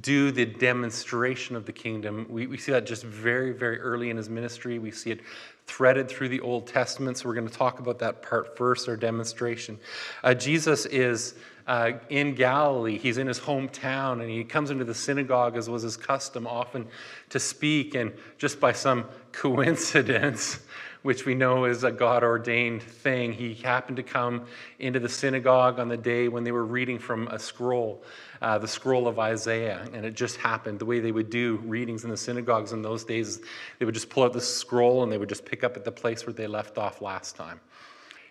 do 0.00 0.32
the 0.32 0.46
demonstration 0.46 1.56
of 1.56 1.66
the 1.66 1.72
kingdom. 1.72 2.26
We, 2.28 2.46
we 2.46 2.58
see 2.58 2.72
that 2.72 2.86
just 2.86 3.04
very, 3.04 3.52
very 3.52 3.78
early 3.80 4.10
in 4.10 4.16
his 4.16 4.28
ministry. 4.28 4.78
We 4.78 4.90
see 4.90 5.10
it 5.10 5.20
threaded 5.66 6.08
through 6.08 6.28
the 6.28 6.40
Old 6.40 6.66
Testament. 6.66 7.18
So 7.18 7.28
we're 7.28 7.34
going 7.34 7.48
to 7.48 7.54
talk 7.54 7.78
about 7.78 7.98
that 8.00 8.22
part 8.22 8.56
first, 8.56 8.88
our 8.88 8.96
demonstration. 8.96 9.78
Uh, 10.22 10.34
Jesus 10.34 10.86
is 10.86 11.34
uh, 11.66 11.92
in 12.10 12.34
Galilee. 12.34 12.98
He's 12.98 13.18
in 13.18 13.26
his 13.26 13.40
hometown 13.40 14.20
and 14.20 14.30
he 14.30 14.44
comes 14.44 14.70
into 14.70 14.84
the 14.84 14.94
synagogue, 14.94 15.56
as 15.56 15.68
was 15.68 15.82
his 15.82 15.96
custom, 15.96 16.46
often 16.46 16.86
to 17.30 17.40
speak. 17.40 17.94
And 17.94 18.12
just 18.38 18.60
by 18.60 18.72
some 18.72 19.06
coincidence, 19.32 20.60
which 21.04 21.26
we 21.26 21.34
know 21.34 21.66
is 21.66 21.84
a 21.84 21.92
God 21.92 22.24
ordained 22.24 22.82
thing. 22.82 23.34
He 23.34 23.52
happened 23.52 23.98
to 23.98 24.02
come 24.02 24.46
into 24.78 24.98
the 24.98 25.08
synagogue 25.10 25.78
on 25.78 25.88
the 25.88 25.98
day 25.98 26.28
when 26.28 26.44
they 26.44 26.50
were 26.50 26.64
reading 26.64 26.98
from 26.98 27.28
a 27.28 27.38
scroll, 27.38 28.02
uh, 28.40 28.56
the 28.56 28.66
scroll 28.66 29.06
of 29.06 29.18
Isaiah. 29.18 29.86
And 29.92 30.06
it 30.06 30.14
just 30.14 30.38
happened. 30.38 30.78
The 30.78 30.86
way 30.86 31.00
they 31.00 31.12
would 31.12 31.28
do 31.28 31.56
readings 31.66 32.04
in 32.04 32.10
the 32.10 32.16
synagogues 32.16 32.72
in 32.72 32.80
those 32.80 33.04
days, 33.04 33.42
they 33.78 33.84
would 33.84 33.92
just 33.92 34.08
pull 34.08 34.22
out 34.22 34.32
the 34.32 34.40
scroll 34.40 35.02
and 35.02 35.12
they 35.12 35.18
would 35.18 35.28
just 35.28 35.44
pick 35.44 35.62
up 35.62 35.76
at 35.76 35.84
the 35.84 35.92
place 35.92 36.26
where 36.26 36.32
they 36.32 36.46
left 36.46 36.78
off 36.78 37.02
last 37.02 37.36
time. 37.36 37.60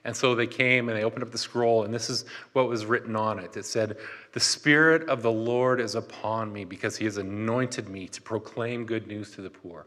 And 0.03 0.17
so 0.17 0.33
they 0.33 0.47
came 0.47 0.89
and 0.89 0.97
they 0.97 1.03
opened 1.03 1.23
up 1.23 1.31
the 1.31 1.37
scroll, 1.37 1.83
and 1.83 1.93
this 1.93 2.09
is 2.09 2.25
what 2.53 2.67
was 2.67 2.87
written 2.87 3.15
on 3.15 3.37
it. 3.37 3.55
It 3.55 3.65
said, 3.65 3.97
The 4.31 4.39
Spirit 4.39 5.07
of 5.07 5.21
the 5.21 5.31
Lord 5.31 5.79
is 5.79 5.93
upon 5.93 6.51
me 6.51 6.65
because 6.65 6.97
he 6.97 7.05
has 7.05 7.17
anointed 7.17 7.87
me 7.87 8.07
to 8.07 8.21
proclaim 8.21 8.85
good 8.85 9.05
news 9.05 9.29
to 9.35 9.41
the 9.41 9.51
poor. 9.51 9.85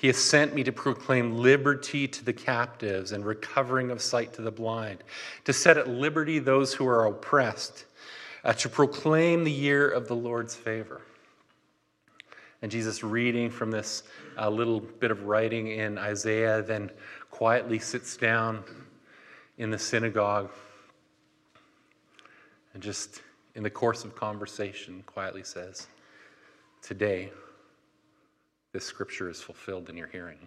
He 0.00 0.06
has 0.06 0.16
sent 0.16 0.54
me 0.54 0.64
to 0.64 0.72
proclaim 0.72 1.36
liberty 1.36 2.08
to 2.08 2.24
the 2.24 2.32
captives 2.32 3.12
and 3.12 3.22
recovering 3.22 3.90
of 3.90 4.00
sight 4.00 4.32
to 4.32 4.40
the 4.40 4.50
blind, 4.50 5.04
to 5.44 5.52
set 5.52 5.76
at 5.76 5.88
liberty 5.88 6.38
those 6.38 6.72
who 6.72 6.86
are 6.88 7.04
oppressed, 7.04 7.84
uh, 8.42 8.54
to 8.54 8.70
proclaim 8.70 9.44
the 9.44 9.52
year 9.52 9.86
of 9.86 10.08
the 10.08 10.16
Lord's 10.16 10.56
favor. 10.56 11.02
And 12.62 12.72
Jesus, 12.72 13.02
reading 13.02 13.50
from 13.50 13.70
this 13.70 14.02
uh, 14.38 14.48
little 14.48 14.80
bit 14.80 15.10
of 15.10 15.24
writing 15.24 15.66
in 15.66 15.98
Isaiah, 15.98 16.62
then 16.62 16.90
quietly 17.30 17.78
sits 17.78 18.16
down 18.16 18.64
in 19.58 19.70
the 19.70 19.78
synagogue 19.78 20.50
and 22.72 22.82
just 22.82 23.20
in 23.54 23.62
the 23.62 23.68
course 23.68 24.02
of 24.04 24.16
conversation 24.16 25.02
quietly 25.04 25.42
says, 25.42 25.88
Today, 26.80 27.32
this 28.72 28.84
scripture 28.84 29.28
is 29.28 29.40
fulfilled 29.40 29.88
in 29.88 29.96
your 29.96 30.06
hearing. 30.08 30.46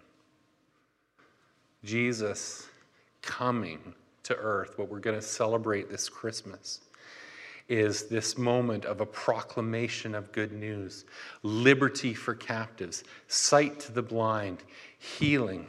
Jesus 1.84 2.68
coming 3.22 3.94
to 4.22 4.34
earth, 4.36 4.78
what 4.78 4.88
we're 4.88 5.00
going 5.00 5.18
to 5.18 5.26
celebrate 5.26 5.90
this 5.90 6.08
Christmas, 6.08 6.80
is 7.68 8.08
this 8.08 8.36
moment 8.36 8.84
of 8.84 9.00
a 9.00 9.06
proclamation 9.06 10.14
of 10.14 10.32
good 10.32 10.52
news, 10.52 11.04
liberty 11.42 12.12
for 12.12 12.34
captives, 12.34 13.04
sight 13.28 13.80
to 13.80 13.92
the 13.92 14.02
blind, 14.02 14.58
healing 14.98 15.66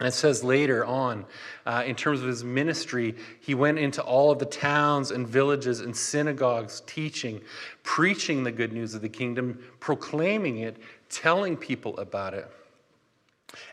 and 0.00 0.08
it 0.08 0.12
says 0.12 0.42
later 0.42 0.82
on, 0.86 1.26
uh, 1.66 1.84
in 1.86 1.94
terms 1.94 2.22
of 2.22 2.26
his 2.26 2.42
ministry, 2.42 3.14
he 3.38 3.54
went 3.54 3.78
into 3.78 4.02
all 4.02 4.30
of 4.30 4.38
the 4.38 4.46
towns 4.46 5.10
and 5.10 5.28
villages 5.28 5.80
and 5.80 5.94
synagogues, 5.94 6.82
teaching, 6.86 7.42
preaching 7.82 8.42
the 8.42 8.50
good 8.50 8.72
news 8.72 8.94
of 8.94 9.02
the 9.02 9.10
kingdom, 9.10 9.62
proclaiming 9.78 10.58
it, 10.58 10.78
telling 11.10 11.54
people 11.54 11.98
about 11.98 12.32
it, 12.32 12.50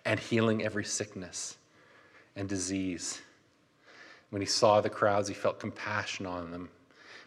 and 0.03 0.19
healing 0.19 0.63
every 0.63 0.83
sickness 0.83 1.55
and 2.35 2.49
disease. 2.49 3.21
When 4.29 4.41
he 4.41 4.47
saw 4.47 4.81
the 4.81 4.89
crowds, 4.89 5.29
he 5.29 5.33
felt 5.33 5.61
compassion 5.61 6.25
on 6.25 6.51
them 6.51 6.67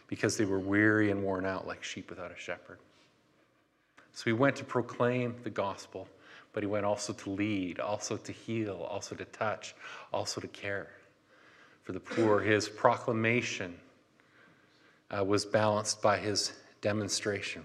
because 0.05 0.37
they 0.37 0.45
were 0.45 0.59
weary 0.59 1.09
and 1.09 1.23
worn 1.23 1.47
out 1.47 1.65
like 1.65 1.83
sheep 1.83 2.07
without 2.11 2.31
a 2.31 2.39
shepherd. 2.39 2.77
So 4.13 4.25
he 4.25 4.33
went 4.33 4.57
to 4.57 4.63
proclaim 4.63 5.33
the 5.43 5.49
gospel 5.49 6.07
but 6.53 6.63
he 6.63 6.67
went 6.67 6.85
also 6.85 7.13
to 7.13 7.29
lead, 7.29 7.79
also 7.79 8.17
to 8.17 8.31
heal, 8.31 8.87
also 8.89 9.15
to 9.15 9.25
touch, 9.25 9.73
also 10.11 10.41
to 10.41 10.47
care 10.47 10.87
for 11.83 11.93
the 11.93 11.99
poor. 11.99 12.39
His 12.39 12.67
proclamation 12.67 13.75
uh, 15.09 15.23
was 15.23 15.45
balanced 15.45 16.01
by 16.01 16.17
his 16.17 16.53
demonstration. 16.81 17.63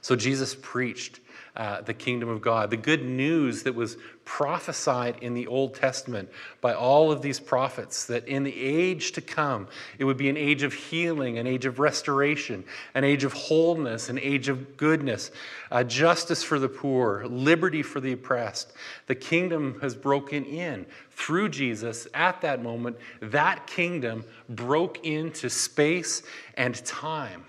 So 0.00 0.16
Jesus 0.16 0.54
preached 0.60 1.20
uh, 1.54 1.82
the 1.82 1.92
kingdom 1.92 2.30
of 2.30 2.40
God, 2.40 2.70
the 2.70 2.78
good 2.78 3.04
news 3.04 3.64
that 3.64 3.74
was 3.74 3.98
prophesied 4.24 5.16
in 5.20 5.34
the 5.34 5.46
Old 5.46 5.74
Testament 5.74 6.30
by 6.62 6.72
all 6.72 7.12
of 7.12 7.20
these 7.20 7.38
prophets 7.38 8.06
that 8.06 8.26
in 8.26 8.42
the 8.42 8.58
age 8.58 9.12
to 9.12 9.20
come, 9.20 9.68
it 9.98 10.04
would 10.04 10.16
be 10.16 10.30
an 10.30 10.38
age 10.38 10.62
of 10.62 10.72
healing, 10.72 11.36
an 11.36 11.46
age 11.46 11.66
of 11.66 11.78
restoration, 11.78 12.64
an 12.94 13.04
age 13.04 13.22
of 13.22 13.34
wholeness, 13.34 14.08
an 14.08 14.18
age 14.18 14.48
of 14.48 14.78
goodness, 14.78 15.30
uh, 15.70 15.84
justice 15.84 16.42
for 16.42 16.58
the 16.58 16.70
poor, 16.70 17.26
liberty 17.26 17.82
for 17.82 18.00
the 18.00 18.12
oppressed. 18.12 18.72
The 19.06 19.14
kingdom 19.14 19.78
has 19.82 19.94
broken 19.94 20.46
in 20.46 20.86
through 21.10 21.50
Jesus 21.50 22.08
at 22.14 22.40
that 22.40 22.62
moment. 22.62 22.96
That 23.20 23.66
kingdom 23.66 24.24
broke 24.48 25.04
into 25.04 25.50
space 25.50 26.22
and 26.54 26.82
time 26.86 27.44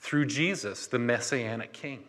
through 0.00 0.26
Jesus, 0.26 0.86
the 0.86 0.98
Messianic 0.98 1.74
King 1.74 2.04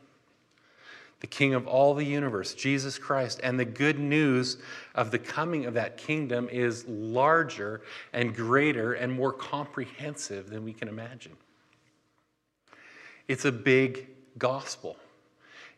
the 1.24 1.28
King 1.28 1.54
of 1.54 1.66
all 1.68 1.94
the 1.94 2.04
universe, 2.04 2.54
Jesus 2.54 2.98
Christ. 2.98 3.40
And 3.42 3.58
the 3.58 3.64
good 3.64 3.98
news 3.98 4.58
of 4.94 5.10
the 5.10 5.18
coming 5.18 5.66
of 5.66 5.74
that 5.76 5.96
kingdom 5.96 6.50
is 6.52 6.86
larger 6.86 7.82
and 8.12 8.36
greater 8.36 8.92
and 8.92 9.10
more 9.10 9.32
comprehensive 9.32 10.50
than 10.50 10.66
we 10.66 10.74
can 10.74 10.90
imagine. 10.90 11.32
It's 13.30 13.46
a 13.46 13.54
big 13.54 14.10
gospel, 14.38 14.98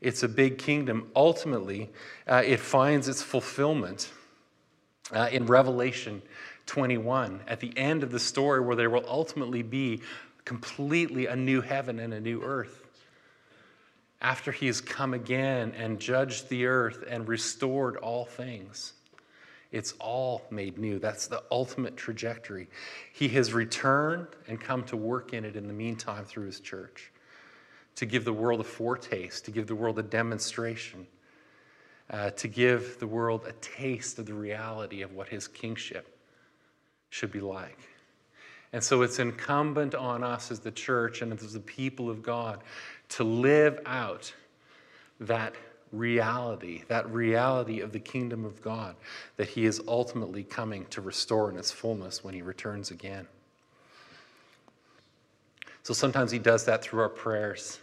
it's 0.01 0.23
a 0.23 0.27
big 0.27 0.57
kingdom. 0.57 1.11
Ultimately, 1.15 1.91
uh, 2.27 2.41
it 2.43 2.59
finds 2.59 3.07
its 3.07 3.21
fulfillment 3.21 4.11
uh, 5.11 5.29
in 5.31 5.45
Revelation 5.45 6.23
21 6.65 7.41
at 7.47 7.59
the 7.59 7.71
end 7.77 8.01
of 8.01 8.11
the 8.11 8.19
story, 8.19 8.61
where 8.61 8.75
there 8.75 8.89
will 8.89 9.05
ultimately 9.07 9.61
be 9.61 10.01
completely 10.43 11.27
a 11.27 11.35
new 11.35 11.61
heaven 11.61 11.99
and 11.99 12.15
a 12.15 12.19
new 12.19 12.41
earth 12.41 12.84
after 14.25 14.51
he 14.51 14.65
has 14.65 14.81
come 14.81 15.13
again 15.13 15.71
and 15.77 15.99
judged 15.99 16.49
the 16.49 16.65
earth 16.65 17.03
and 17.07 17.27
restored 17.27 17.95
all 17.97 18.25
things. 18.25 18.93
It's 19.71 19.93
all 19.99 20.41
made 20.49 20.79
new. 20.79 20.97
That's 20.97 21.27
the 21.27 21.43
ultimate 21.51 21.95
trajectory. 21.95 22.67
He 23.13 23.27
has 23.29 23.53
returned 23.53 24.25
and 24.47 24.59
come 24.59 24.81
to 24.85 24.97
work 24.97 25.33
in 25.33 25.45
it 25.45 25.55
in 25.55 25.67
the 25.67 25.73
meantime 25.75 26.25
through 26.25 26.47
his 26.47 26.59
church 26.59 27.11
to 27.97 28.07
give 28.07 28.25
the 28.25 28.33
world 28.33 28.59
a 28.59 28.63
foretaste, 28.63 29.45
to 29.45 29.51
give 29.51 29.67
the 29.67 29.75
world 29.75 29.99
a 29.99 30.03
demonstration, 30.03 31.05
uh, 32.09 32.31
to 32.31 32.47
give 32.47 32.97
the 32.99 33.05
world 33.05 33.45
a 33.47 33.51
taste 33.61 34.17
of 34.17 34.25
the 34.25 34.33
reality 34.33 35.03
of 35.03 35.13
what 35.13 35.29
his 35.29 35.47
kingship 35.47 36.17
should 37.11 37.31
be 37.31 37.41
like. 37.41 37.77
And 38.73 38.83
so 38.83 39.03
it's 39.03 39.19
incumbent 39.19 39.95
on 39.95 40.21
us 40.21 40.51
as 40.51 40.59
the 40.59 40.71
church 40.71 41.21
and 41.21 41.31
as 41.31 41.53
the 41.53 41.61
people 41.61 42.09
of 42.09 42.21
God 42.21 42.61
to 43.09 43.23
live 43.23 43.79
out 43.85 44.33
that 45.19 45.53
reality, 45.91 46.83
that 46.87 47.09
reality 47.09 47.79
of 47.79 47.91
the 47.91 47.99
kingdom 47.99 48.45
of 48.45 48.61
God 48.61 48.95
that 49.37 49.49
He 49.49 49.65
is 49.65 49.81
ultimately 49.87 50.43
coming 50.43 50.85
to 50.87 51.01
restore 51.01 51.49
in 51.49 51.57
its 51.57 51.71
fullness 51.71 52.23
when 52.23 52.33
He 52.33 52.41
returns 52.41 52.91
again. 52.91 53.27
So 55.83 55.93
sometimes 55.93 56.31
He 56.31 56.39
does 56.39 56.65
that 56.65 56.81
through 56.81 57.01
our 57.01 57.09
prayers. 57.09 57.79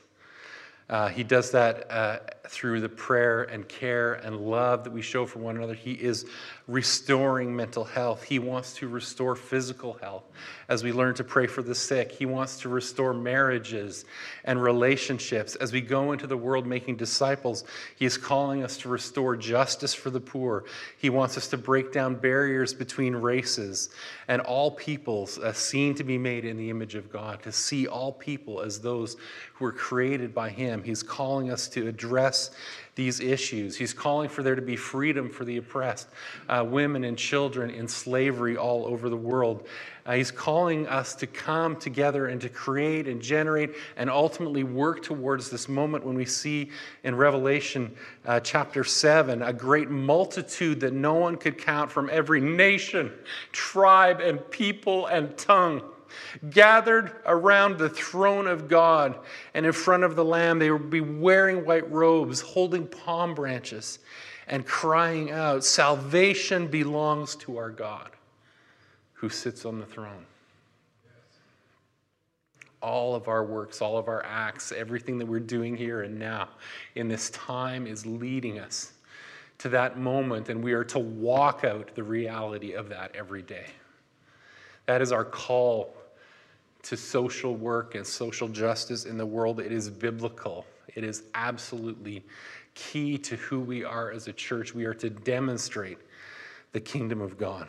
Uh, 0.89 1.09
he 1.09 1.23
does 1.23 1.51
that 1.53 1.91
uh, 1.91 2.19
through 2.49 2.81
the 2.81 2.89
prayer 2.89 3.45
and 3.45 3.67
care 3.69 4.15
and 4.15 4.37
love 4.37 4.85
that 4.85 4.93
we 4.93 5.01
show 5.01 5.25
for 5.25 5.39
one 5.39 5.57
another. 5.57 5.75
He 5.75 5.93
is 5.93 6.27
restoring 6.69 7.55
mental 7.55 7.85
health. 7.85 8.23
He 8.23 8.39
wants 8.39 8.75
to 8.75 8.89
restore 8.89 9.35
physical 9.35 9.95
health 9.95 10.25
as 10.69 10.85
we 10.85 10.93
learn 10.93 11.15
to 11.15 11.25
pray 11.25 11.47
for 11.47 11.62
the 11.62 11.75
sick. 11.75 12.12
He 12.12 12.27
wants 12.27 12.61
to 12.61 12.69
restore 12.69 13.15
marriages 13.15 14.05
and 14.45 14.62
relationships. 14.62 15.55
As 15.57 15.73
we 15.73 15.81
go 15.81 16.12
into 16.12 16.27
the 16.27 16.37
world 16.37 16.67
making 16.67 16.97
disciples, 16.97 17.65
He 17.97 18.05
is 18.05 18.17
calling 18.17 18.62
us 18.62 18.77
to 18.79 18.89
restore 18.89 19.37
justice 19.37 19.95
for 19.95 20.11
the 20.11 20.21
poor. 20.21 20.65
He 20.99 21.11
wants 21.11 21.37
us 21.37 21.49
to 21.49 21.57
break 21.57 21.93
down 21.93 22.17
barriers 22.17 22.75
between 22.75 23.15
races 23.15 23.91
and 24.29 24.41
all 24.43 24.71
peoples, 24.71 25.39
uh, 25.39 25.53
seen 25.53 25.95
to 25.95 26.05
be 26.05 26.19
made 26.19 26.45
in 26.45 26.57
the 26.57 26.71
image 26.71 26.95
of 26.95 27.11
God, 27.11 27.43
to 27.43 27.53
see 27.53 27.87
all 27.87 28.12
people 28.12 28.61
as 28.61 28.81
those 28.81 29.17
who 29.55 29.65
were 29.65 29.73
created 29.73 30.35
by 30.35 30.51
Him. 30.73 30.83
He's 30.83 31.02
calling 31.02 31.50
us 31.50 31.69
to 31.69 31.87
address 31.87 32.50
these 32.95 33.21
issues. 33.21 33.76
He's 33.76 33.95
calling 33.95 34.29
for 34.29 34.43
there 34.43 34.55
to 34.55 34.62
be 34.62 34.76
freedom 34.76 35.31
for 35.31 35.45
the 35.45 35.57
oppressed, 35.57 36.09
uh, 36.49 36.64
women 36.69 37.05
and 37.05 37.17
children 37.17 37.71
in 37.71 37.88
slavery 37.88 38.57
all 38.57 38.85
over 38.85 39.09
the 39.09 39.17
world. 39.17 39.67
Uh, 40.05 40.12
he's 40.12 40.31
calling 40.31 40.87
us 40.88 41.14
to 41.14 41.26
come 41.26 41.76
together 41.76 42.26
and 42.26 42.41
to 42.41 42.50
create 42.50 43.09
and 43.09 43.23
generate 43.23 43.71
and 43.97 44.11
ultimately 44.11 44.62
work 44.62 45.02
towards 45.02 45.49
this 45.49 45.69
moment 45.69 46.05
when 46.05 46.17
we 46.17 46.26
see 46.26 46.71
in 47.05 47.14
Revelation 47.14 47.95
uh, 48.26 48.41
chapter 48.41 48.85
7 48.85 49.41
a 49.43 49.52
great 49.52 49.88
multitude 49.88 50.81
that 50.81 50.93
no 50.93 51.14
one 51.14 51.37
could 51.37 51.57
count 51.57 51.91
from 51.91 52.11
every 52.11 52.41
nation, 52.41 53.11
tribe, 53.52 54.21
and 54.21 54.38
people 54.50 55.07
and 55.07 55.35
tongue 55.38 55.83
gathered 56.50 57.12
around 57.26 57.78
the 57.78 57.88
throne 57.88 58.47
of 58.47 58.69
God 58.69 59.19
and 59.54 59.66
in 59.66 59.73
front 59.73 60.04
of 60.04 60.16
the 60.16 60.25
Lamb. 60.25 60.59
They 60.59 60.71
would 60.71 60.90
be 60.90 61.00
wearing 61.00 61.64
white 61.64 61.90
robes, 61.90 62.40
holding 62.40 62.87
palm 62.87 63.35
branches, 63.35 63.99
and 64.47 64.66
crying 64.66 65.31
out, 65.31 65.64
Salvation 65.64 66.66
belongs 66.66 67.37
to 67.37 67.57
our 67.57 67.71
God 67.71 68.11
who 69.12 69.28
sits 69.28 69.64
on 69.64 69.78
the 69.78 69.87
throne. 69.87 70.26
All 72.83 73.14
of 73.14 73.28
our 73.28 73.45
works, 73.45 73.81
all 73.81 73.97
of 73.97 74.09
our 74.09 74.25
acts, 74.26 74.73
everything 74.73 75.19
that 75.19 75.26
we're 75.26 75.38
doing 75.38 75.76
here 75.76 76.02
and 76.02 76.19
now 76.19 76.49
in 76.97 77.07
this 77.07 77.31
time 77.31 77.87
is 77.87 78.04
leading 78.04 78.59
us 78.59 78.92
to 79.59 79.69
that 79.69 79.97
moment, 79.97 80.49
and 80.49 80.64
we 80.64 80.73
are 80.73 80.83
to 80.83 80.99
walk 80.99 81.62
out 81.62 81.95
the 81.95 82.02
reality 82.02 82.73
of 82.73 82.88
that 82.88 83.14
every 83.14 83.42
day. 83.42 83.66
That 84.87 85.00
is 85.00 85.12
our 85.12 85.25
call 85.25 85.95
to 86.83 86.97
social 86.97 87.55
work 87.55 87.95
and 87.95 88.07
social 88.07 88.49
justice 88.49 89.05
in 89.05 89.17
the 89.17 89.27
world. 89.27 89.61
It 89.61 89.73
is 89.73 89.89
biblical. 89.89 90.67
It 90.95 91.05
is 91.05 91.23
absolutely 91.35 92.25
key 92.75 93.19
to 93.19 93.37
who 93.37 93.61
we 93.61 93.85
are 93.85 94.11
as 94.11 94.29
a 94.29 94.33
church. 94.33 94.75
We 94.75 94.85
are 94.85 94.95
to 94.95 95.11
demonstrate 95.11 95.99
the 96.73 96.81
kingdom 96.81 97.21
of 97.21 97.39
God. 97.39 97.69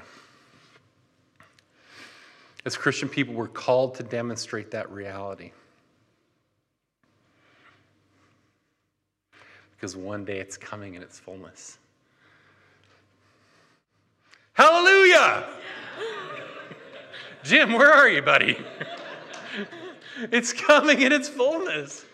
As 2.65 2.77
Christian 2.77 3.10
people, 3.10 3.34
we're 3.34 3.48
called 3.48 3.96
to 3.96 4.03
demonstrate 4.03 4.72
that 4.72 4.89
reality. 4.89 5.51
Because 9.75 9.98
one 9.98 10.24
day 10.24 10.39
it's 10.39 10.55
coming 10.55 10.93
in 10.93 11.01
its 11.01 11.20
fullness. 11.20 11.77
Hallelujah! 14.53 15.46
Jim, 17.43 17.74
where 17.74 17.91
are 17.91 18.08
you, 18.08 18.22
buddy? 18.22 18.58
It's 20.32 20.53
coming 20.53 21.01
in 21.01 21.12
its 21.12 21.29
fullness, 21.29 22.05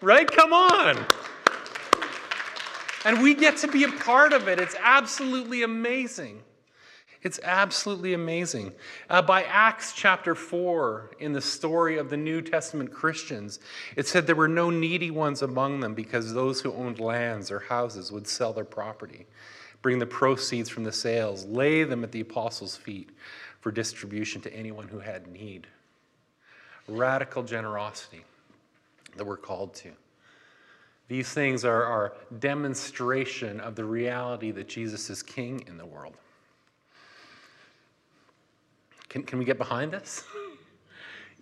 right? 0.00 0.30
Come 0.30 0.52
on. 0.52 1.06
And 3.04 3.22
we 3.22 3.34
get 3.34 3.56
to 3.58 3.68
be 3.68 3.84
a 3.84 3.92
part 3.92 4.32
of 4.32 4.48
it. 4.48 4.60
It's 4.60 4.76
absolutely 4.80 5.62
amazing. 5.62 6.42
It's 7.22 7.38
absolutely 7.44 8.14
amazing. 8.14 8.72
Uh, 9.08 9.22
by 9.22 9.44
Acts 9.44 9.92
chapter 9.92 10.34
4, 10.34 11.12
in 11.20 11.32
the 11.32 11.40
story 11.40 11.96
of 11.98 12.10
the 12.10 12.16
New 12.16 12.42
Testament 12.42 12.92
Christians, 12.92 13.60
it 13.96 14.08
said 14.08 14.26
there 14.26 14.34
were 14.34 14.48
no 14.48 14.70
needy 14.70 15.10
ones 15.10 15.42
among 15.42 15.80
them 15.80 15.94
because 15.94 16.34
those 16.34 16.60
who 16.60 16.72
owned 16.72 16.98
lands 16.98 17.50
or 17.50 17.60
houses 17.60 18.10
would 18.10 18.26
sell 18.26 18.52
their 18.52 18.64
property, 18.64 19.26
bring 19.82 20.00
the 20.00 20.06
proceeds 20.06 20.68
from 20.68 20.82
the 20.82 20.92
sales, 20.92 21.44
lay 21.44 21.84
them 21.84 22.02
at 22.02 22.10
the 22.10 22.20
apostles' 22.20 22.76
feet 22.76 23.10
for 23.60 23.70
distribution 23.70 24.40
to 24.40 24.52
anyone 24.52 24.88
who 24.88 24.98
had 24.98 25.28
need 25.28 25.68
radical 26.88 27.42
generosity 27.42 28.24
that 29.16 29.24
we're 29.24 29.36
called 29.36 29.74
to. 29.74 29.90
These 31.08 31.28
things 31.28 31.64
are 31.64 31.84
our 31.84 32.14
demonstration 32.38 33.60
of 33.60 33.74
the 33.74 33.84
reality 33.84 34.50
that 34.52 34.68
Jesus 34.68 35.10
is 35.10 35.22
king 35.22 35.64
in 35.66 35.76
the 35.76 35.84
world. 35.84 36.14
Can, 39.08 39.22
can 39.22 39.38
we 39.38 39.44
get 39.44 39.58
behind 39.58 39.92
this? 39.92 40.24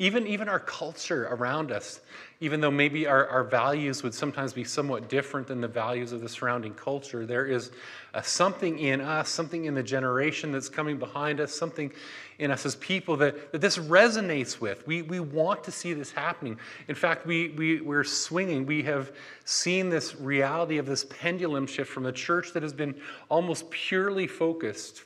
Even, 0.00 0.26
even 0.26 0.48
our 0.48 0.58
culture 0.58 1.28
around 1.30 1.70
us, 1.70 2.00
even 2.40 2.62
though 2.62 2.70
maybe 2.70 3.06
our, 3.06 3.28
our 3.28 3.44
values 3.44 4.02
would 4.02 4.14
sometimes 4.14 4.54
be 4.54 4.64
somewhat 4.64 5.10
different 5.10 5.46
than 5.46 5.60
the 5.60 5.68
values 5.68 6.12
of 6.12 6.22
the 6.22 6.28
surrounding 6.28 6.72
culture, 6.72 7.26
there 7.26 7.44
is 7.44 7.70
a, 8.14 8.24
something 8.24 8.78
in 8.78 9.02
us, 9.02 9.28
something 9.28 9.66
in 9.66 9.74
the 9.74 9.82
generation 9.82 10.52
that's 10.52 10.70
coming 10.70 10.96
behind 10.96 11.38
us, 11.38 11.52
something 11.52 11.92
in 12.38 12.50
us 12.50 12.64
as 12.64 12.76
people 12.76 13.18
that, 13.18 13.52
that 13.52 13.60
this 13.60 13.76
resonates 13.76 14.58
with. 14.58 14.86
We, 14.86 15.02
we 15.02 15.20
want 15.20 15.64
to 15.64 15.70
see 15.70 15.92
this 15.92 16.12
happening. 16.12 16.58
In 16.88 16.94
fact, 16.94 17.26
we, 17.26 17.50
we, 17.50 17.82
we're 17.82 18.02
swinging. 18.02 18.64
We 18.64 18.82
have 18.84 19.12
seen 19.44 19.90
this 19.90 20.18
reality 20.18 20.78
of 20.78 20.86
this 20.86 21.04
pendulum 21.04 21.66
shift 21.66 21.90
from 21.90 22.06
a 22.06 22.12
church 22.12 22.54
that 22.54 22.62
has 22.62 22.72
been 22.72 22.94
almost 23.28 23.68
purely 23.70 24.26
focused 24.26 25.04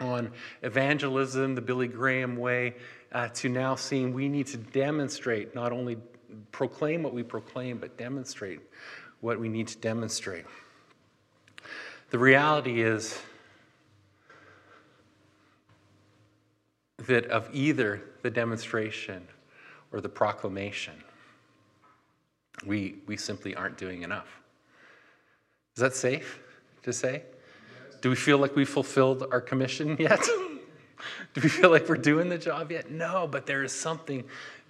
on 0.00 0.32
evangelism, 0.62 1.54
the 1.54 1.60
Billy 1.60 1.88
Graham 1.88 2.36
way, 2.36 2.74
uh, 3.14 3.28
to 3.28 3.48
now 3.48 3.76
seeing 3.76 4.12
we 4.12 4.28
need 4.28 4.48
to 4.48 4.56
demonstrate, 4.56 5.54
not 5.54 5.72
only 5.72 5.96
proclaim 6.50 7.02
what 7.02 7.14
we 7.14 7.22
proclaim, 7.22 7.78
but 7.78 7.96
demonstrate 7.96 8.60
what 9.20 9.38
we 9.38 9.48
need 9.48 9.68
to 9.68 9.78
demonstrate. 9.78 10.44
The 12.10 12.18
reality 12.18 12.82
is 12.82 13.18
that 16.98 17.26
of 17.26 17.48
either 17.52 18.02
the 18.22 18.30
demonstration 18.30 19.26
or 19.92 20.00
the 20.00 20.08
proclamation, 20.08 20.94
we, 22.66 22.96
we 23.06 23.16
simply 23.16 23.54
aren't 23.54 23.78
doing 23.78 24.02
enough. 24.02 24.40
Is 25.76 25.80
that 25.80 25.94
safe 25.94 26.40
to 26.82 26.92
say? 26.92 27.22
Do 28.00 28.10
we 28.10 28.16
feel 28.16 28.38
like 28.38 28.56
we 28.56 28.64
fulfilled 28.64 29.26
our 29.30 29.40
commission 29.40 29.96
yet? 30.00 30.20
Do 31.34 31.40
we 31.40 31.48
feel 31.48 31.70
like 31.70 31.88
we're 31.88 31.96
doing 31.96 32.28
the 32.28 32.38
job 32.38 32.70
yet? 32.70 32.92
No, 32.92 33.26
but 33.26 33.44
there 33.44 33.64
is 33.64 33.72
something 33.72 34.22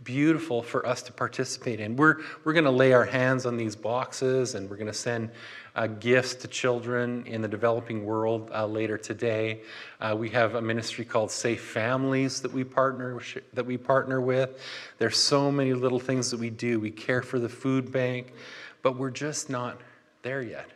beautiful 0.03 0.63
for 0.63 0.87
us 0.87 1.03
to 1.03 1.13
participate 1.13 1.79
in. 1.79 1.95
We're, 1.95 2.23
we're 2.43 2.55
going 2.55 2.65
to 2.65 2.71
lay 2.71 2.95
our 2.95 3.05
hands 3.05 3.45
on 3.45 3.59
these 3.59 3.77
boxes 3.77 4.55
and 4.55 4.71
we're 4.71 4.79
going 4.79 4.87
to 4.87 4.95
send 4.95 5.31
uh, 5.77 5.89
gifts 5.89 6.35
to 6.37 6.49
children 6.49 7.23
in 7.27 7.43
the 7.43 7.49
developing 7.49 8.07
world 8.07 8.51
uh, 8.55 8.65
later 8.67 8.97
today. 8.97 9.61
Uh, 10.01 10.17
we 10.19 10.31
have 10.31 10.55
a 10.55 10.63
ministry 10.63 11.05
called 11.05 11.31
Safe 11.31 11.61
Families 11.61 12.41
that 12.41 12.53
we 12.53 12.65
partner 12.65 13.21
that 13.53 13.67
we 13.67 13.77
partner 13.77 14.23
with. 14.23 14.59
There's 14.97 15.19
so 15.19 15.53
many 15.53 15.75
little 15.75 16.01
things 16.01 16.31
that 16.31 16.41
we 16.41 16.49
do. 16.49 16.81
We 16.81 16.91
care 16.91 17.21
for 17.21 17.39
the 17.39 17.49
food 17.49 17.93
bank, 17.93 18.33
but 18.81 18.97
we're 18.97 19.11
just 19.11 19.51
not 19.51 19.83
there 20.23 20.41
yet. 20.41 20.71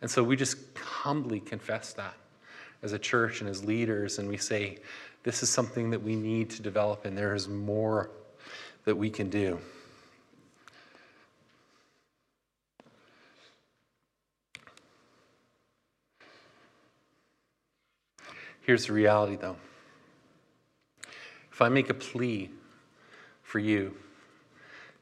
And 0.00 0.10
so 0.10 0.24
we 0.24 0.34
just 0.34 0.56
humbly 0.76 1.38
confess 1.38 1.92
that 1.92 2.14
as 2.82 2.92
a 2.92 2.98
church 2.98 3.40
and 3.40 3.48
as 3.48 3.64
leaders, 3.64 4.18
and 4.18 4.28
we 4.28 4.36
say, 4.36 4.78
this 5.22 5.42
is 5.42 5.50
something 5.50 5.90
that 5.90 6.02
we 6.02 6.16
need 6.16 6.50
to 6.50 6.62
develop, 6.62 7.04
and 7.04 7.16
there 7.16 7.34
is 7.34 7.48
more 7.48 8.10
that 8.84 8.96
we 8.96 9.10
can 9.10 9.30
do. 9.30 9.58
Here's 18.62 18.86
the 18.86 18.92
reality, 18.92 19.36
though. 19.36 19.56
If 21.50 21.60
I 21.60 21.68
make 21.68 21.90
a 21.90 21.94
plea 21.94 22.50
for 23.42 23.58
you 23.58 23.94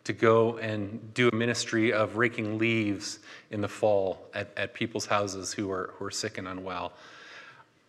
to 0.04 0.12
go 0.12 0.56
and 0.58 1.12
do 1.14 1.28
a 1.28 1.34
ministry 1.34 1.92
of 1.92 2.16
raking 2.16 2.58
leaves 2.58 3.18
in 3.50 3.60
the 3.60 3.68
fall 3.68 4.28
at, 4.34 4.50
at 4.56 4.74
people's 4.74 5.06
houses 5.06 5.52
who 5.52 5.70
are, 5.70 5.92
who 5.94 6.06
are 6.06 6.10
sick 6.10 6.38
and 6.38 6.48
unwell, 6.48 6.92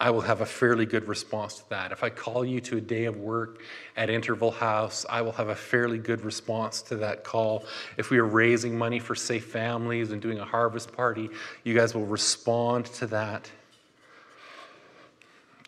I 0.02 0.10
will 0.10 0.22
have 0.22 0.42
a 0.42 0.48
fairly 0.48 0.88
good 0.88 1.08
response 1.08 1.60
to 1.60 1.70
that. 1.70 1.92
If 1.92 2.04
I 2.04 2.10
call 2.10 2.44
you 2.44 2.60
to 2.62 2.78
a 2.78 2.82
day 2.82 3.06
of 3.06 3.18
work 3.18 3.62
at 3.96 4.10
Interval 4.10 4.50
House, 4.50 5.06
I 5.08 5.22
will 5.22 5.34
have 5.34 5.50
a 5.50 5.56
fairly 5.56 6.00
good 6.00 6.26
response 6.26 6.82
to 6.84 6.96
that 6.98 7.24
call. 7.24 7.66
If 7.98 8.10
we 8.10 8.18
are 8.18 8.26
raising 8.26 8.76
money 8.76 8.98
for 8.98 9.14
safe 9.14 9.46
families 9.46 10.12
and 10.12 10.20
doing 10.20 10.40
a 10.40 10.44
harvest 10.44 10.92
party, 10.92 11.30
you 11.64 11.76
guys 11.76 11.94
will 11.94 12.08
respond 12.08 12.86
to 12.86 13.06
that. 13.08 13.52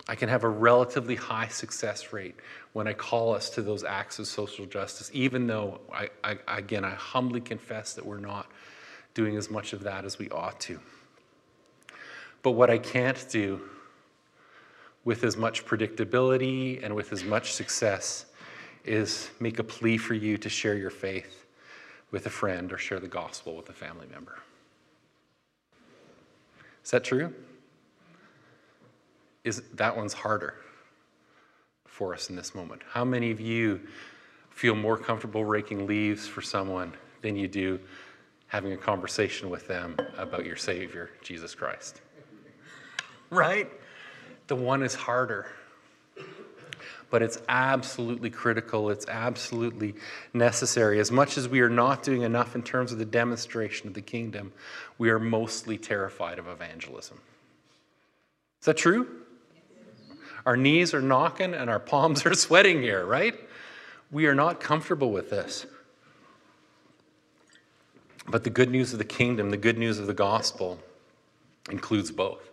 I 0.07 0.15
can 0.15 0.29
have 0.29 0.43
a 0.43 0.49
relatively 0.49 1.15
high 1.15 1.49
success 1.49 2.11
rate 2.11 2.35
when 2.73 2.87
I 2.87 2.93
call 2.93 3.35
us 3.35 3.51
to 3.51 3.61
those 3.61 3.83
acts 3.83 4.17
of 4.17 4.25
social 4.25 4.65
justice, 4.65 5.11
even 5.13 5.45
though, 5.45 5.79
I, 5.93 6.09
I, 6.23 6.37
again, 6.47 6.83
I 6.83 6.95
humbly 6.95 7.39
confess 7.39 7.93
that 7.93 8.03
we're 8.03 8.17
not 8.17 8.47
doing 9.13 9.37
as 9.37 9.51
much 9.51 9.73
of 9.73 9.83
that 9.83 10.05
as 10.05 10.17
we 10.17 10.27
ought 10.31 10.59
to. 10.61 10.79
But 12.41 12.53
what 12.53 12.71
I 12.71 12.79
can't 12.79 13.23
do 13.29 13.61
with 15.05 15.23
as 15.23 15.35
much 15.35 15.65
predictability 15.65 16.83
and 16.83 16.95
with 16.95 17.11
as 17.11 17.23
much 17.23 17.53
success 17.53 18.25
is 18.85 19.29
make 19.39 19.59
a 19.59 19.63
plea 19.63 19.97
for 19.97 20.13
you 20.13 20.37
to 20.37 20.49
share 20.49 20.75
your 20.75 20.89
faith 20.89 21.45
with 22.11 22.25
a 22.25 22.29
friend 22.29 22.71
or 22.71 22.77
share 22.77 22.99
the 22.99 23.07
gospel 23.07 23.55
with 23.55 23.69
a 23.69 23.73
family 23.73 24.07
member. 24.11 24.37
Is 26.83 26.91
that 26.91 27.03
true? 27.03 27.33
Is 29.43 29.61
that 29.73 29.95
one's 29.95 30.13
harder 30.13 30.55
for 31.85 32.13
us 32.13 32.29
in 32.29 32.35
this 32.35 32.55
moment? 32.55 32.81
How 32.89 33.03
many 33.03 33.31
of 33.31 33.41
you 33.41 33.81
feel 34.49 34.75
more 34.75 34.97
comfortable 34.97 35.43
raking 35.43 35.87
leaves 35.87 36.27
for 36.27 36.41
someone 36.41 36.93
than 37.21 37.35
you 37.35 37.47
do 37.47 37.79
having 38.47 38.73
a 38.73 38.77
conversation 38.77 39.49
with 39.49 39.67
them 39.67 39.97
about 40.17 40.45
your 40.45 40.55
Savior, 40.55 41.09
Jesus 41.21 41.55
Christ? 41.55 42.01
Right? 43.29 43.69
The 44.47 44.55
one 44.55 44.83
is 44.83 44.95
harder 44.95 45.47
but 47.13 47.21
it's 47.21 47.37
absolutely 47.47 48.31
critical. 48.31 48.89
It's 48.89 49.07
absolutely 49.07 49.93
necessary. 50.33 50.99
As 50.99 51.11
much 51.11 51.37
as 51.37 51.47
we 51.47 51.61
are 51.61 51.69
not 51.69 52.01
doing 52.01 52.23
enough 52.23 52.55
in 52.55 52.63
terms 52.63 52.91
of 52.91 52.97
the 52.97 53.05
demonstration 53.05 53.87
of 53.87 53.93
the 53.93 54.01
kingdom, 54.01 54.51
we 54.97 55.11
are 55.11 55.19
mostly 55.19 55.77
terrified 55.77 56.39
of 56.39 56.47
evangelism. 56.47 57.19
Is 58.61 58.65
that 58.65 58.77
true? 58.77 59.07
Our 60.47 60.57
knees 60.57 60.95
are 60.95 61.03
knocking 61.03 61.53
and 61.53 61.69
our 61.69 61.79
palms 61.79 62.25
are 62.25 62.33
sweating 62.33 62.81
here, 62.81 63.05
right? 63.05 63.39
We 64.09 64.25
are 64.25 64.33
not 64.33 64.59
comfortable 64.59 65.11
with 65.11 65.29
this. 65.29 65.67
But 68.27 68.43
the 68.43 68.49
good 68.49 68.71
news 68.71 68.91
of 68.91 68.97
the 68.97 69.05
kingdom, 69.05 69.51
the 69.51 69.57
good 69.57 69.77
news 69.77 69.99
of 69.99 70.07
the 70.07 70.15
gospel, 70.15 70.79
includes 71.69 72.09
both. 72.09 72.49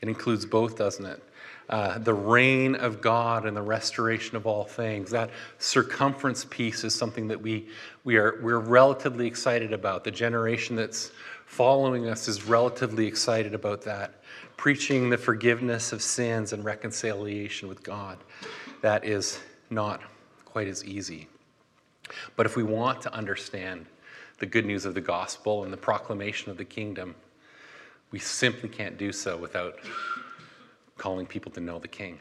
It 0.00 0.08
includes 0.08 0.46
both, 0.46 0.76
doesn't 0.76 1.04
it? 1.04 1.22
uh, 1.68 1.98
the 1.98 2.14
reign 2.14 2.74
of 2.74 3.00
God 3.00 3.44
and 3.44 3.56
the 3.56 3.62
restoration 3.62 4.36
of 4.36 4.46
all 4.46 4.64
things. 4.64 5.10
That 5.10 5.30
circumference 5.58 6.46
piece 6.46 6.82
is 6.82 6.94
something 6.94 7.28
that 7.28 7.40
we, 7.40 7.68
we 8.04 8.16
are, 8.16 8.40
we're 8.42 8.58
relatively 8.58 9.26
excited 9.26 9.72
about. 9.72 10.04
The 10.04 10.10
generation 10.10 10.76
that's 10.76 11.12
following 11.44 12.08
us 12.08 12.26
is 12.26 12.44
relatively 12.44 13.06
excited 13.06 13.54
about 13.54 13.82
that. 13.82 14.14
Preaching 14.56 15.10
the 15.10 15.18
forgiveness 15.18 15.92
of 15.92 16.02
sins 16.02 16.52
and 16.52 16.64
reconciliation 16.64 17.68
with 17.68 17.82
God. 17.82 18.18
That 18.80 19.04
is 19.04 19.38
not 19.68 20.00
quite 20.44 20.68
as 20.68 20.84
easy. 20.84 21.28
But 22.34 22.46
if 22.46 22.56
we 22.56 22.62
want 22.62 23.02
to 23.02 23.12
understand 23.12 23.84
the 24.38 24.46
good 24.46 24.64
news 24.64 24.86
of 24.86 24.94
the 24.94 25.00
gospel 25.00 25.64
and 25.64 25.72
the 25.72 25.76
proclamation 25.76 26.50
of 26.50 26.56
the 26.56 26.64
kingdom, 26.64 27.14
we 28.10 28.18
simply 28.18 28.68
can't 28.68 28.96
do 28.96 29.12
so 29.12 29.36
without 29.36 29.78
calling 30.96 31.26
people 31.26 31.52
to 31.52 31.60
know 31.60 31.78
the 31.78 31.88
King. 31.88 32.18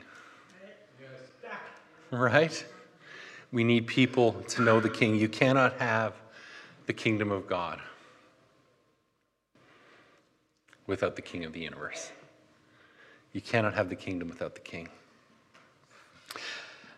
Right? 2.12 2.66
We 3.52 3.64
need 3.64 3.88
people 3.88 4.34
to 4.50 4.62
know 4.62 4.80
the 4.80 4.90
King. 4.90 5.16
You 5.16 5.30
cannot 5.30 5.74
have 5.80 6.14
the 6.86 6.94
kingdom 6.94 7.32
of 7.32 7.48
God 7.48 7.82
without 10.86 11.16
the 11.16 11.22
King 11.22 11.46
of 11.46 11.54
the 11.54 11.60
universe. 11.60 12.12
You 13.34 13.42
cannot 13.42 13.74
have 13.74 13.90
the 13.90 13.96
kingdom 13.96 14.30
without 14.30 14.56
the 14.56 14.62
King. 14.62 14.90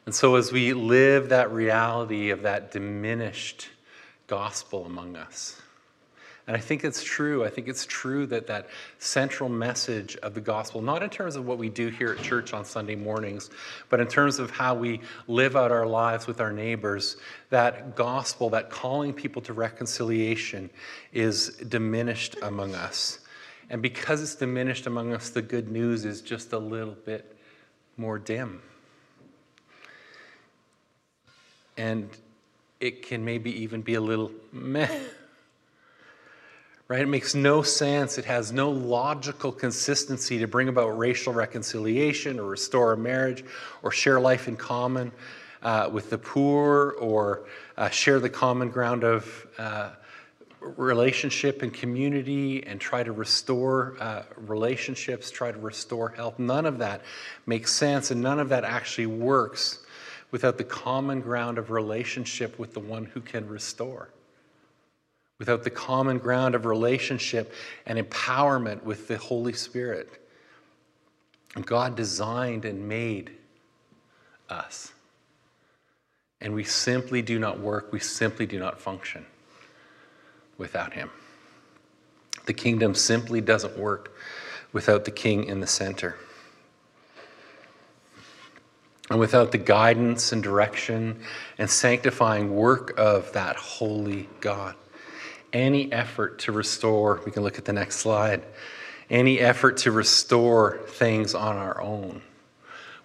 And 0.06 0.16
so, 0.16 0.36
as 0.36 0.52
we 0.52 0.74
live 0.74 1.30
that 1.30 1.52
reality 1.52 2.30
of 2.30 2.44
that 2.44 2.72
diminished 2.72 3.70
gospel 4.28 4.86
among 4.86 5.16
us, 5.16 5.62
and 6.50 6.58
I 6.58 6.62
think 6.62 6.84
it's 6.84 7.04
true. 7.04 7.46
I 7.46 7.50
think 7.52 7.68
it's 7.68 7.86
true 7.86 8.26
that 8.26 8.48
that 8.48 8.70
central 8.98 9.50
message 9.50 10.16
of 10.24 10.34
the 10.34 10.42
gospel, 10.42 10.82
not 10.82 11.04
in 11.04 11.12
terms 11.12 11.36
of 11.36 11.46
what 11.46 11.60
we 11.60 11.70
do 11.70 11.90
here 11.90 12.10
at 12.14 12.24
church 12.24 12.54
on 12.54 12.66
Sunday 12.66 12.96
mornings, 12.96 13.52
but 13.90 14.00
in 14.00 14.08
terms 14.08 14.40
of 14.40 14.50
how 14.50 14.74
we 14.74 15.00
live 15.28 15.56
out 15.56 15.72
our 15.72 15.86
lives 15.86 16.26
with 16.26 16.42
our 16.42 16.52
neighbors, 16.52 17.18
that 17.52 17.96
gospel, 17.96 18.50
that 18.50 18.72
calling 18.72 19.14
people 19.14 19.44
to 19.44 19.54
reconciliation, 19.54 20.72
is 21.14 21.50
diminished 21.50 22.36
among 22.42 22.74
us. 22.74 23.20
And 23.70 23.80
because 23.80 24.20
it's 24.24 24.34
diminished 24.34 24.88
among 24.88 25.14
us, 25.14 25.30
the 25.30 25.44
good 25.44 25.70
news 25.70 26.04
is 26.04 26.20
just 26.20 26.52
a 26.52 26.58
little 26.58 26.98
bit 27.06 27.38
more 27.96 28.18
dim. 28.18 28.60
And 31.78 32.10
it 32.80 33.04
can 33.04 33.24
maybe 33.24 33.52
even 33.62 33.84
be 33.84 33.94
a 33.94 34.02
little 34.02 34.32
meh 34.52 34.90
right? 36.90 37.02
It 37.02 37.08
makes 37.08 37.36
no 37.36 37.62
sense. 37.62 38.18
It 38.18 38.26
has 38.26 38.52
no 38.52 38.72
logical 38.72 39.52
consistency 39.52 40.40
to 40.40 40.48
bring 40.48 40.70
about 40.70 40.98
racial 40.98 41.32
reconciliation 41.32 42.40
or 42.40 42.46
restore 42.46 42.94
a 42.94 42.98
marriage 42.98 43.46
or 43.84 43.92
share 43.92 44.20
life 44.20 44.48
in 44.48 44.58
common 44.58 45.12
uh, 45.62 45.88
with 45.94 46.10
the 46.10 46.18
poor 46.18 46.96
or 47.00 47.46
uh, 47.78 47.90
share 47.90 48.20
the 48.20 48.30
common 48.30 48.70
ground 48.70 49.04
of 49.04 49.48
uh, 49.60 49.92
relationship 50.62 51.62
and 51.62 51.76
community 51.76 52.66
and 52.66 52.82
try 52.82 53.04
to 53.04 53.12
restore 53.12 53.96
uh, 54.00 54.24
relationships, 54.36 55.30
try 55.30 55.52
to 55.52 55.60
restore 55.60 56.10
health. 56.10 56.40
None 56.40 56.66
of 56.66 56.80
that 56.80 57.02
makes 57.46 57.72
sense 57.72 58.10
and 58.10 58.20
none 58.20 58.40
of 58.40 58.50
that 58.50 58.64
actually 58.64 59.06
works 59.06 59.86
without 60.32 60.58
the 60.58 60.64
common 60.64 61.22
ground 61.22 61.60
of 61.60 61.70
relationship 61.70 62.58
with 62.58 62.74
the 62.74 62.80
one 62.80 63.06
who 63.06 63.22
can 63.22 63.48
restore 63.48 64.10
without 65.40 65.64
the 65.64 65.70
common 65.70 66.18
ground 66.20 66.54
of 66.54 66.66
relationship 66.66 67.54
and 67.86 67.98
empowerment 67.98 68.84
with 68.84 69.08
the 69.08 69.18
Holy 69.18 69.54
Spirit. 69.54 70.10
God 71.66 71.96
designed 71.96 72.66
and 72.66 72.88
made 72.88 73.32
us. 74.50 74.94
And 76.42 76.54
we 76.54 76.64
simply 76.64 77.22
do 77.22 77.40
not 77.40 77.60
work, 77.60 77.92
we 77.92 78.00
simply 78.00 78.46
do 78.46 78.60
not 78.60 78.80
function 78.80 79.26
without 80.58 80.94
Him. 80.94 81.10
The 82.46 82.54
kingdom 82.54 82.94
simply 82.94 83.42
doesn't 83.42 83.78
work 83.78 84.14
without 84.72 85.06
the 85.06 85.12
King 85.12 85.46
in 85.46 85.60
the 85.60 85.68
center. 85.68 86.18
And 89.10 89.20
without 89.20 89.52
the 89.52 89.58
guidance 89.58 90.32
and 90.32 90.44
direction 90.44 91.20
and 91.58 91.70
sanctifying 91.70 92.56
work 92.56 92.94
of 92.98 93.34
that 93.34 93.56
holy 93.56 94.30
God 94.40 94.76
any 95.54 95.92
effort 95.92 96.40
to 96.40 96.52
restore, 96.52 97.22
we 97.26 97.32
can 97.32 97.44
look 97.44 97.58
at 97.58 97.66
the 97.66 97.74
next 97.74 97.98
slide, 97.98 98.44
any 99.10 99.40
effort 99.40 99.78
to 99.78 99.92
restore 99.92 100.80
things 100.88 101.34
on 101.34 101.58
our 101.58 101.82
own 101.82 102.22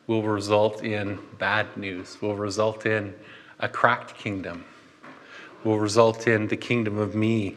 will 0.07 0.23
result 0.23 0.83
in 0.83 1.19
bad 1.39 1.77
news, 1.77 2.21
will 2.21 2.37
result 2.37 2.85
in 2.85 3.15
a 3.61 3.69
cracked 3.69 4.17
kingdom, 4.17 4.65
will 5.65 5.79
result 5.79 6.27
in 6.27 6.47
the 6.49 6.57
kingdom 6.57 6.99
of 6.99 7.15
me 7.15 7.57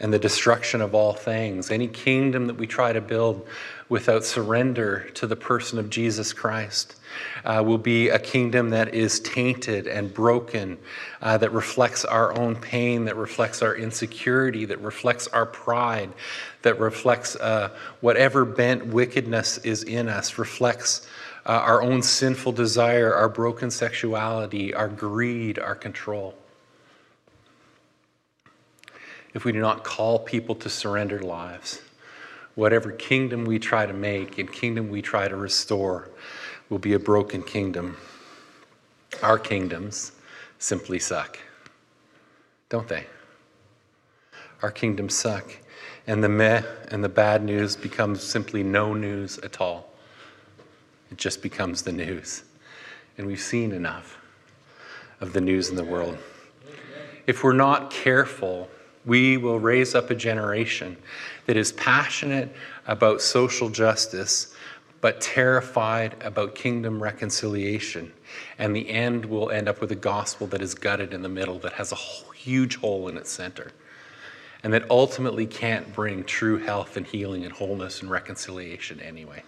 and 0.00 0.12
the 0.12 0.18
destruction 0.18 0.80
of 0.80 0.94
all 0.94 1.12
things. 1.12 1.70
Any 1.70 1.88
kingdom 1.88 2.46
that 2.46 2.56
we 2.56 2.66
try 2.66 2.92
to 2.92 3.00
build 3.00 3.46
without 3.88 4.24
surrender 4.24 5.08
to 5.14 5.26
the 5.26 5.34
person 5.34 5.78
of 5.78 5.90
Jesus 5.90 6.32
Christ 6.32 6.96
uh, 7.44 7.62
will 7.64 7.78
be 7.78 8.10
a 8.10 8.18
kingdom 8.18 8.70
that 8.70 8.94
is 8.94 9.18
tainted 9.20 9.86
and 9.86 10.12
broken, 10.12 10.78
uh, 11.22 11.38
that 11.38 11.52
reflects 11.52 12.04
our 12.04 12.38
own 12.38 12.54
pain, 12.54 13.06
that 13.06 13.16
reflects 13.16 13.62
our 13.62 13.74
insecurity, 13.74 14.66
that 14.66 14.80
reflects 14.80 15.26
our 15.28 15.46
pride, 15.46 16.12
that 16.62 16.78
reflects 16.78 17.34
uh, 17.36 17.70
whatever 18.00 18.44
bent 18.44 18.86
wickedness 18.86 19.58
is 19.58 19.82
in 19.82 20.08
us, 20.08 20.38
reflects 20.38 21.08
uh, 21.46 21.52
our 21.52 21.82
own 21.82 22.02
sinful 22.02 22.52
desire, 22.52 23.14
our 23.14 23.28
broken 23.28 23.70
sexuality, 23.70 24.74
our 24.74 24.88
greed, 24.88 25.58
our 25.58 25.74
control 25.74 26.37
if 29.38 29.44
we 29.44 29.52
do 29.52 29.60
not 29.60 29.84
call 29.84 30.18
people 30.18 30.56
to 30.56 30.68
surrendered 30.68 31.22
lives. 31.22 31.80
Whatever 32.56 32.90
kingdom 32.90 33.44
we 33.44 33.56
try 33.56 33.86
to 33.86 33.92
make 33.92 34.36
and 34.36 34.52
kingdom 34.52 34.88
we 34.88 35.00
try 35.00 35.28
to 35.28 35.36
restore 35.36 36.10
will 36.68 36.80
be 36.80 36.94
a 36.94 36.98
broken 36.98 37.44
kingdom. 37.44 37.96
Our 39.22 39.38
kingdoms 39.38 40.10
simply 40.58 40.98
suck, 40.98 41.38
don't 42.68 42.88
they? 42.88 43.06
Our 44.60 44.72
kingdoms 44.72 45.14
suck. 45.14 45.56
And 46.08 46.24
the 46.24 46.28
meh 46.28 46.64
and 46.88 47.04
the 47.04 47.08
bad 47.08 47.44
news 47.44 47.76
becomes 47.76 48.24
simply 48.24 48.64
no 48.64 48.92
news 48.92 49.38
at 49.38 49.60
all. 49.60 49.88
It 51.12 51.16
just 51.16 51.42
becomes 51.42 51.82
the 51.82 51.92
news. 51.92 52.42
And 53.16 53.24
we've 53.24 53.38
seen 53.38 53.70
enough 53.70 54.18
of 55.20 55.32
the 55.32 55.40
news 55.40 55.68
in 55.68 55.76
the 55.76 55.84
world. 55.84 56.18
If 57.28 57.44
we're 57.44 57.52
not 57.52 57.92
careful, 57.92 58.68
we 59.08 59.38
will 59.38 59.58
raise 59.58 59.94
up 59.94 60.10
a 60.10 60.14
generation 60.14 60.96
that 61.46 61.56
is 61.56 61.72
passionate 61.72 62.54
about 62.86 63.22
social 63.22 63.70
justice, 63.70 64.54
but 65.00 65.18
terrified 65.20 66.14
about 66.22 66.54
kingdom 66.54 67.02
reconciliation. 67.02 68.12
And 68.58 68.76
the 68.76 68.88
end 68.90 69.24
will 69.24 69.50
end 69.50 69.66
up 69.66 69.80
with 69.80 69.90
a 69.92 69.96
gospel 69.96 70.46
that 70.48 70.60
is 70.60 70.74
gutted 70.74 71.14
in 71.14 71.22
the 71.22 71.28
middle, 71.28 71.58
that 71.60 71.72
has 71.72 71.90
a 71.90 71.96
huge 72.34 72.76
hole 72.76 73.08
in 73.08 73.16
its 73.16 73.30
center, 73.30 73.72
and 74.62 74.74
that 74.74 74.88
ultimately 74.90 75.46
can't 75.46 75.94
bring 75.94 76.22
true 76.22 76.58
health 76.58 76.98
and 76.98 77.06
healing 77.06 77.44
and 77.44 77.52
wholeness 77.54 78.02
and 78.02 78.10
reconciliation 78.10 79.00
anyway. 79.00 79.42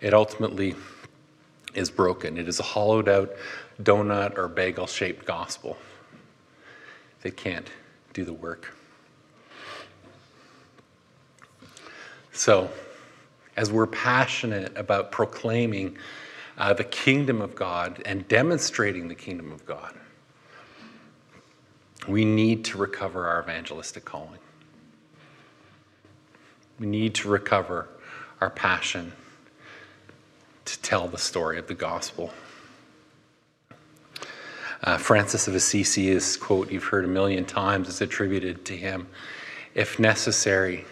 It 0.00 0.12
ultimately 0.12 0.74
is 1.74 1.88
broken. 1.88 2.36
It 2.36 2.48
is 2.48 2.58
a 2.58 2.64
hollowed 2.64 3.08
out 3.08 3.30
donut 3.80 4.36
or 4.36 4.48
bagel 4.48 4.88
shaped 4.88 5.24
gospel 5.24 5.76
that 7.22 7.36
can't 7.36 7.70
do 8.16 8.24
the 8.24 8.32
work. 8.32 8.74
So, 12.32 12.70
as 13.58 13.70
we're 13.70 13.86
passionate 13.86 14.74
about 14.74 15.12
proclaiming 15.12 15.98
uh, 16.56 16.72
the 16.72 16.84
kingdom 16.84 17.42
of 17.42 17.54
God 17.54 18.00
and 18.06 18.26
demonstrating 18.26 19.08
the 19.08 19.14
kingdom 19.14 19.52
of 19.52 19.66
God, 19.66 19.94
we 22.08 22.24
need 22.24 22.64
to 22.66 22.78
recover 22.78 23.26
our 23.26 23.42
evangelistic 23.42 24.06
calling. 24.06 24.40
We 26.80 26.86
need 26.86 27.14
to 27.16 27.28
recover 27.28 27.86
our 28.40 28.48
passion 28.48 29.12
to 30.64 30.80
tell 30.80 31.06
the 31.06 31.18
story 31.18 31.58
of 31.58 31.66
the 31.66 31.74
gospel. 31.74 32.32
Uh, 34.86 34.96
Francis 34.96 35.48
of 35.48 35.54
Assisi's 35.54 36.36
quote, 36.36 36.70
you've 36.70 36.84
heard 36.84 37.04
a 37.04 37.08
million 37.08 37.44
times, 37.44 37.88
is 37.88 38.00
attributed 38.00 38.64
to 38.64 38.76
him. 38.76 39.06
If 39.74 39.98
necessary, 39.98 40.86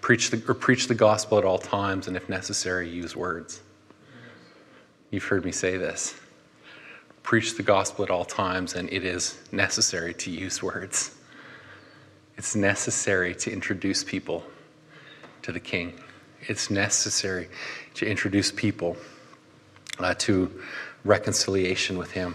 Preach 0.00 0.30
the, 0.30 0.42
or 0.48 0.54
preach 0.54 0.88
the 0.88 0.94
gospel 0.94 1.38
at 1.38 1.44
all 1.44 1.58
times, 1.58 2.08
and 2.08 2.16
if 2.16 2.28
necessary, 2.28 2.88
use 2.88 3.14
words. 3.14 3.60
You've 5.10 5.24
heard 5.24 5.44
me 5.44 5.52
say 5.52 5.76
this. 5.76 6.14
Preach 7.22 7.56
the 7.56 7.62
gospel 7.62 8.04
at 8.04 8.10
all 8.10 8.24
times, 8.24 8.74
and 8.74 8.90
it 8.90 9.04
is 9.04 9.38
necessary 9.52 10.14
to 10.14 10.30
use 10.30 10.62
words. 10.62 11.16
It's 12.38 12.56
necessary 12.56 13.34
to 13.36 13.52
introduce 13.52 14.02
people 14.02 14.42
to 15.42 15.52
the 15.52 15.60
King. 15.60 16.00
It's 16.42 16.70
necessary 16.70 17.48
to 17.94 18.06
introduce 18.06 18.50
people 18.50 18.96
uh, 19.98 20.14
to 20.14 20.62
reconciliation 21.04 21.98
with 21.98 22.12
Him. 22.12 22.34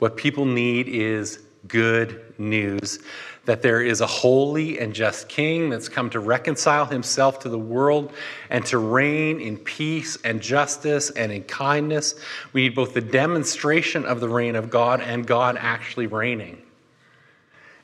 What 0.00 0.16
people 0.16 0.46
need 0.46 0.88
is 0.88 1.40
good 1.68 2.34
news 2.38 2.98
that 3.44 3.62
there 3.62 3.82
is 3.82 4.00
a 4.00 4.06
holy 4.06 4.78
and 4.78 4.94
just 4.94 5.28
king 5.28 5.68
that's 5.68 5.88
come 5.88 6.08
to 6.10 6.20
reconcile 6.20 6.86
himself 6.86 7.38
to 7.40 7.48
the 7.48 7.58
world 7.58 8.12
and 8.48 8.64
to 8.66 8.78
reign 8.78 9.40
in 9.40 9.58
peace 9.58 10.16
and 10.24 10.40
justice 10.40 11.10
and 11.10 11.30
in 11.30 11.42
kindness. 11.44 12.14
We 12.52 12.62
need 12.62 12.74
both 12.74 12.94
the 12.94 13.00
demonstration 13.00 14.06
of 14.06 14.20
the 14.20 14.28
reign 14.28 14.56
of 14.56 14.70
God 14.70 15.00
and 15.00 15.26
God 15.26 15.56
actually 15.60 16.06
reigning 16.06 16.62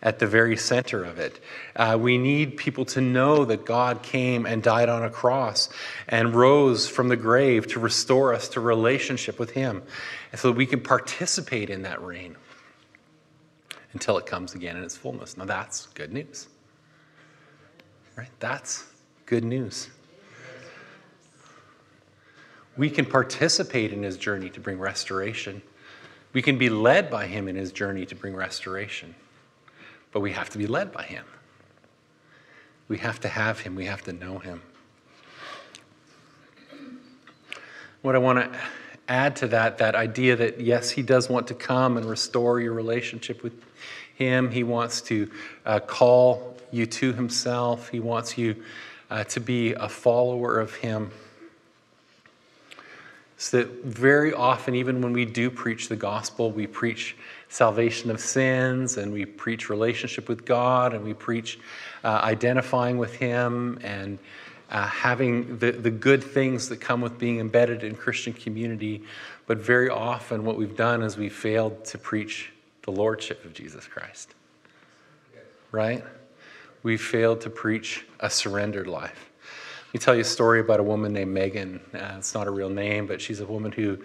at 0.03 0.19
the 0.19 0.27
very 0.27 0.57
center 0.57 1.05
of 1.05 1.19
it. 1.19 1.41
Uh, 1.75 1.97
we 2.01 2.19
need 2.19 2.57
people 2.57 2.85
to 2.85 3.01
know 3.01 3.45
that 3.45 3.65
God 3.65 4.03
came 4.03 4.47
and 4.47 4.63
died 4.63 4.89
on 4.89 5.03
a 5.03 5.11
cross 5.11 5.69
and 6.09 6.35
rose 6.35 6.89
from 6.89 7.09
the 7.09 7.17
grave 7.17 7.67
to 7.69 7.81
restore 7.81 8.35
us 8.35 8.49
to 8.51 8.61
relationship 8.61 9.39
with 9.39 9.51
Him, 9.51 9.83
and 10.33 10.41
so 10.41 10.49
that 10.49 10.57
we 10.57 10.67
can 10.67 10.81
participate 10.81 11.71
in 11.71 11.83
that 11.83 12.03
reign 12.03 12.37
until 13.93 14.19
it 14.19 14.27
comes 14.27 14.55
again 14.55 14.77
in 14.77 14.85
its 14.85 14.97
fullness. 14.97 15.37
Now 15.37 15.47
that's 15.47 15.87
good 15.87 16.13
news. 16.13 16.49
Right? 18.17 18.29
That's 18.41 18.85
good 19.27 19.45
news. 19.45 19.89
We 22.77 22.91
can 22.91 23.07
participate 23.07 23.93
in 23.93 24.03
his 24.03 24.17
journey 24.17 24.51
to 24.51 24.61
bring 24.61 24.79
restoration. 24.79 25.63
We 26.33 26.43
can 26.43 26.59
be 26.59 26.69
led 26.69 27.11
by 27.11 27.27
him 27.27 27.49
in 27.49 27.57
his 27.57 27.73
journey 27.73 28.05
to 28.07 28.15
bring 28.15 28.35
restoration. 28.35 29.15
But 30.17 30.21
we 30.21 30.33
have 30.33 30.49
to 30.49 30.57
be 30.57 30.67
led 30.67 30.93
by 30.93 31.03
him. 31.03 31.27
We 32.89 32.97
have 32.97 33.21
to 33.21 33.29
have 33.29 33.61
him. 33.61 33.75
We 33.75 33.85
have 33.85 34.01
to 34.05 34.15
know 34.15 34.39
him. 34.39 34.63
What 38.01 38.15
I 38.15 38.19
want 38.19 38.39
to 38.39 38.59
add 39.09 39.37
to 39.37 39.49
that, 39.49 39.77
that 39.77 39.95
idea 39.95 40.35
that 40.37 40.59
yes, 40.59 40.89
he 40.89 41.03
does 41.03 41.29
want 41.29 41.49
to 41.49 41.55
come 41.55 41.99
and 41.99 42.07
restore 42.07 42.63
your 42.63 42.73
relationship 42.73 43.43
with 43.43 43.53
him. 44.15 44.51
He 44.51 44.65
wants 44.65 45.03
to 45.03 45.31
uh, 45.67 45.81
call 45.81 46.57
you 46.71 46.87
to 46.87 47.13
himself. 47.13 47.91
He 47.91 48.01
wants 48.01 48.39
you 48.39 48.57
uh, 49.11 49.25
to 49.25 49.39
be 49.39 49.75
a 49.75 49.87
follower 49.87 50.59
of 50.59 50.77
him. 50.77 51.11
So 53.37 53.59
that 53.59 53.85
very 53.85 54.33
often, 54.33 54.75
even 54.75 55.03
when 55.03 55.13
we 55.13 55.27
do 55.27 55.51
preach 55.51 55.91
the 55.91 55.97
gospel, 55.97 56.51
we 56.51 56.67
preach 56.67 57.17
salvation 57.49 58.11
of 58.11 58.21
sins 58.21 58.97
and 58.97 59.13
we 59.13 59.25
preach 59.25 59.69
relationship 59.71 60.29
with 60.29 60.45
God 60.45 60.95
and 60.95 61.05
we 61.05 61.15
preach 61.15 61.59
uh, 62.05 62.21
identifying 62.23 62.99
with 62.99 63.15
Him 63.15 63.79
and 63.83 64.19
uh, 64.71 64.87
having 64.87 65.59
the, 65.59 65.73
the 65.73 65.91
good 65.91 66.23
things 66.23 66.69
that 66.69 66.81
come 66.81 67.01
with 67.01 67.19
being 67.19 67.39
embedded 67.39 67.85
in 67.85 67.95
Christian 67.95 68.33
community. 68.33 69.03
But 69.47 69.59
very 69.59 69.89
often, 69.89 70.45
what 70.45 70.57
we've 70.57 70.77
done 70.77 71.03
is 71.03 71.17
we've 71.17 71.33
failed 71.33 71.85
to 71.87 71.99
preach 71.99 72.53
the 72.83 72.91
lordship 72.91 73.45
of 73.45 73.55
Jesus 73.55 73.87
Christ. 73.87 74.35
Right? 75.71 76.05
We 76.83 76.97
failed 76.97 77.43
to 77.43 77.51
preach 77.51 78.05
a 78.21 78.31
surrendered 78.31 78.87
life. 78.87 79.26
Me 79.93 80.01
tell 80.01 80.15
you 80.15 80.23
a 80.23 80.25
story 80.25 80.61
about 80.61 80.81
a 80.81 80.83
woman 80.83 81.13
named 81.13 81.33
Megan. 81.33 81.81
Uh, 81.95 82.17
it's 82.19 82.35
not 82.35 82.47
a 82.47 82.51
real 82.51 82.69
name, 82.69 83.07
but 83.07 83.21
she's 83.21 83.41
a 83.41 83.47
woman 83.47 83.71
who 83.71 83.97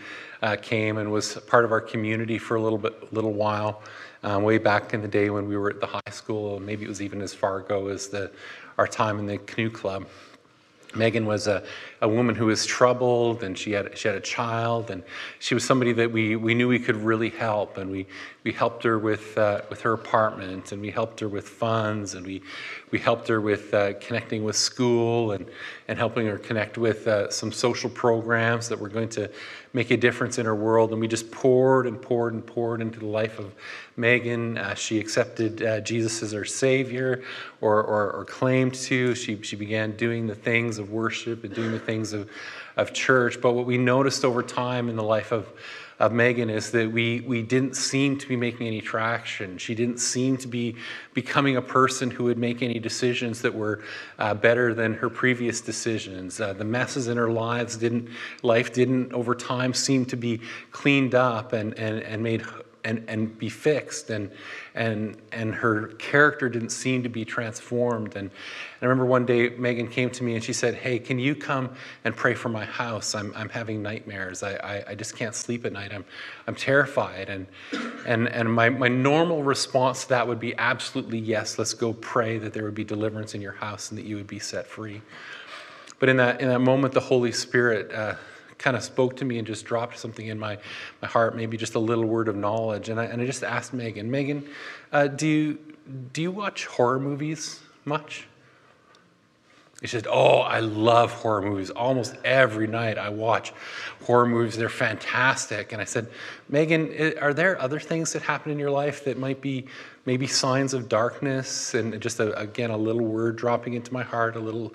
uh, 0.41 0.55
came 0.61 0.97
and 0.97 1.11
was 1.11 1.35
part 1.47 1.65
of 1.65 1.71
our 1.71 1.81
community 1.81 2.37
for 2.37 2.55
a 2.55 2.61
little 2.61 2.77
bit, 2.77 3.11
little 3.11 3.33
while, 3.33 3.81
um, 4.23 4.43
way 4.43 4.57
back 4.57 4.93
in 4.93 5.01
the 5.01 5.07
day 5.07 5.31
when 5.31 5.47
we 5.47 5.57
were 5.57 5.71
at 5.71 5.79
the 5.79 5.87
high 5.87 6.11
school. 6.11 6.59
Maybe 6.59 6.85
it 6.85 6.87
was 6.87 7.01
even 7.01 7.21
as 7.21 7.33
far 7.33 7.57
ago 7.57 7.87
as 7.87 8.07
the, 8.09 8.31
our 8.77 8.87
time 8.87 9.17
in 9.17 9.25
the 9.25 9.39
canoe 9.39 9.71
club. 9.71 10.05
Megan 10.95 11.25
was 11.25 11.47
a, 11.47 11.63
a 12.01 12.07
woman 12.07 12.35
who 12.35 12.47
was 12.47 12.65
troubled 12.65 13.43
and 13.43 13.57
she 13.57 13.71
had, 13.71 13.97
she 13.97 14.07
had 14.07 14.17
a 14.17 14.21
child 14.21 14.91
and 14.91 15.03
she 15.39 15.53
was 15.53 15.63
somebody 15.63 15.93
that 15.93 16.11
we, 16.11 16.35
we 16.35 16.53
knew 16.53 16.67
we 16.67 16.79
could 16.79 16.97
really 16.97 17.29
help 17.29 17.77
and 17.77 17.89
we, 17.89 18.07
we 18.43 18.51
helped 18.51 18.83
her 18.83 18.99
with, 18.99 19.37
uh, 19.37 19.61
with 19.69 19.81
her 19.81 19.93
apartment 19.93 20.71
and 20.71 20.81
we 20.81 20.91
helped 20.91 21.19
her 21.21 21.29
with 21.29 21.47
funds 21.47 22.13
and 22.13 22.25
we, 22.25 22.41
we 22.91 22.99
helped 22.99 23.27
her 23.29 23.39
with 23.39 23.73
uh, 23.73 23.93
connecting 24.01 24.43
with 24.43 24.57
school 24.57 25.31
and, 25.31 25.45
and 25.87 25.97
helping 25.97 26.27
her 26.27 26.37
connect 26.37 26.77
with 26.77 27.07
uh, 27.07 27.29
some 27.31 27.51
social 27.51 27.89
programs 27.89 28.67
that 28.67 28.77
were 28.77 28.89
going 28.89 29.09
to 29.09 29.31
make 29.73 29.91
a 29.91 29.97
difference 29.97 30.37
in 30.37 30.45
her 30.45 30.55
world. 30.55 30.91
And 30.91 30.99
we 30.99 31.07
just 31.07 31.31
poured 31.31 31.87
and 31.87 32.01
poured 32.01 32.33
and 32.33 32.45
poured 32.45 32.81
into 32.81 32.99
the 32.99 33.05
life 33.05 33.39
of 33.39 33.55
Megan. 33.95 34.57
Uh, 34.57 34.75
she 34.75 34.99
accepted 34.99 35.63
uh, 35.63 35.79
Jesus 35.79 36.21
as 36.21 36.33
her 36.33 36.43
Savior 36.43 37.23
or, 37.61 37.81
or, 37.81 38.11
or, 38.11 38.25
claimed 38.25 38.73
to. 38.73 39.15
She, 39.15 39.41
she 39.41 39.55
began 39.55 39.95
doing 39.95 40.27
the 40.27 40.35
things 40.35 40.77
of 40.77 40.91
worship 40.91 41.45
and 41.45 41.53
doing 41.53 41.71
the 41.71 41.79
things 41.79 42.11
of, 42.11 42.29
of 42.75 42.91
church. 42.91 43.39
But 43.41 43.53
what 43.53 43.65
we 43.65 43.77
noticed 43.77 44.25
over 44.25 44.43
time 44.43 44.89
in 44.89 44.97
the 44.97 45.03
life 45.03 45.31
of 45.31 45.47
of 46.01 46.11
Megan 46.11 46.49
is 46.49 46.71
that 46.71 46.91
we, 46.91 47.21
we 47.21 47.43
didn't 47.43 47.75
seem 47.75 48.17
to 48.17 48.27
be 48.27 48.35
making 48.35 48.65
any 48.65 48.81
traction. 48.81 49.59
She 49.59 49.75
didn't 49.75 49.99
seem 49.99 50.35
to 50.37 50.47
be 50.47 50.75
becoming 51.13 51.57
a 51.57 51.61
person 51.61 52.09
who 52.09 52.23
would 52.23 52.39
make 52.39 52.63
any 52.63 52.79
decisions 52.79 53.43
that 53.43 53.53
were 53.53 53.83
uh, 54.17 54.33
better 54.33 54.73
than 54.73 54.95
her 54.95 55.11
previous 55.11 55.61
decisions. 55.61 56.41
Uh, 56.41 56.53
the 56.53 56.63
messes 56.63 57.07
in 57.07 57.17
her 57.17 57.29
lives 57.29 57.77
didn't, 57.77 58.09
life 58.41 58.73
didn't 58.73 59.13
over 59.13 59.35
time 59.35 59.75
seem 59.75 60.03
to 60.07 60.17
be 60.17 60.41
cleaned 60.71 61.13
up 61.13 61.53
and, 61.53 61.77
and, 61.77 61.99
and 61.99 62.23
made 62.23 62.43
and, 62.83 63.03
and 63.07 63.37
be 63.37 63.49
fixed. 63.49 64.09
And, 64.09 64.31
and, 64.75 65.17
and 65.31 65.53
her 65.53 65.87
character 65.99 66.49
didn't 66.49 66.69
seem 66.69 67.03
to 67.03 67.09
be 67.09 67.25
transformed. 67.25 68.15
And, 68.15 68.31
i 68.81 68.85
remember 68.85 69.05
one 69.05 69.27
day 69.27 69.49
megan 69.49 69.87
came 69.87 70.09
to 70.09 70.23
me 70.23 70.33
and 70.33 70.43
she 70.43 70.53
said 70.53 70.73
hey 70.73 70.97
can 70.97 71.19
you 71.19 71.35
come 71.35 71.69
and 72.03 72.15
pray 72.15 72.33
for 72.33 72.49
my 72.49 72.65
house? 72.65 73.13
I'm, 73.13 73.31
I'm 73.35 73.49
having 73.49 73.81
nightmares. 73.81 74.41
I, 74.41 74.55
I, 74.55 74.83
I 74.89 74.95
just 74.95 75.15
can't 75.15 75.35
sleep 75.35 75.65
at 75.65 75.71
night. 75.71 75.93
I'm, 75.93 76.03
I'm 76.47 76.55
terrified. 76.55 77.29
And, 77.29 77.45
and, 78.07 78.27
and 78.27 78.51
my, 78.51 78.69
my 78.69 78.87
normal 78.87 79.43
response 79.43 80.03
to 80.03 80.09
that 80.09 80.27
would 80.27 80.39
be 80.39 80.55
absolutely 80.57 81.19
yes 81.19 81.59
let's 81.59 81.73
go 81.73 81.93
pray 81.93 82.39
that 82.39 82.53
there 82.53 82.63
would 82.63 82.75
be 82.75 82.83
deliverance 82.83 83.35
in 83.35 83.41
your 83.41 83.51
house 83.51 83.91
and 83.91 83.97
that 83.97 84.05
you 84.05 84.15
would 84.15 84.27
be 84.27 84.39
set 84.39 84.65
free. 84.65 85.01
But 85.99 86.09
in 86.09 86.17
that, 86.17 86.41
in 86.41 86.47
that 86.49 86.59
moment 86.59 86.93
the 86.93 86.99
holy 86.99 87.31
spirit 87.31 87.91
uh, 87.91 88.15
kind 88.61 88.77
of 88.77 88.83
spoke 88.83 89.17
to 89.17 89.25
me 89.25 89.37
and 89.37 89.47
just 89.47 89.65
dropped 89.65 89.97
something 89.97 90.27
in 90.27 90.39
my, 90.39 90.57
my 91.01 91.07
heart, 91.07 91.35
maybe 91.35 91.57
just 91.57 91.75
a 91.75 91.79
little 91.79 92.05
word 92.05 92.27
of 92.27 92.35
knowledge. 92.35 92.89
And 92.89 92.99
I, 92.99 93.05
and 93.05 93.21
I 93.21 93.25
just 93.25 93.43
asked 93.43 93.73
Megan, 93.73 94.09
Megan, 94.09 94.47
uh, 94.91 95.07
do, 95.07 95.27
you, 95.27 95.59
do 96.13 96.21
you 96.21 96.31
watch 96.31 96.65
horror 96.65 96.99
movies 96.99 97.59
much? 97.85 98.27
She 99.81 99.87
said, 99.87 100.05
Oh, 100.07 100.37
I 100.37 100.59
love 100.59 101.11
horror 101.11 101.41
movies. 101.41 101.71
Almost 101.71 102.15
every 102.23 102.67
night 102.67 102.99
I 102.99 103.09
watch 103.09 103.51
horror 104.03 104.27
movies. 104.27 104.55
They're 104.55 104.69
fantastic. 104.69 105.71
And 105.73 105.81
I 105.81 105.85
said, 105.85 106.07
Megan, 106.49 107.17
are 107.19 107.33
there 107.33 107.59
other 107.59 107.79
things 107.79 108.13
that 108.13 108.21
happen 108.21 108.51
in 108.51 108.59
your 108.59 108.69
life 108.69 109.05
that 109.05 109.17
might 109.17 109.41
be 109.41 109.65
maybe 110.05 110.27
signs 110.27 110.75
of 110.75 110.87
darkness? 110.87 111.73
And 111.73 111.99
just 111.99 112.19
a, 112.19 112.37
again, 112.39 112.69
a 112.69 112.77
little 112.77 113.03
word 113.03 113.37
dropping 113.37 113.73
into 113.73 113.91
my 113.91 114.03
heart, 114.03 114.35
a 114.35 114.39
little 114.39 114.71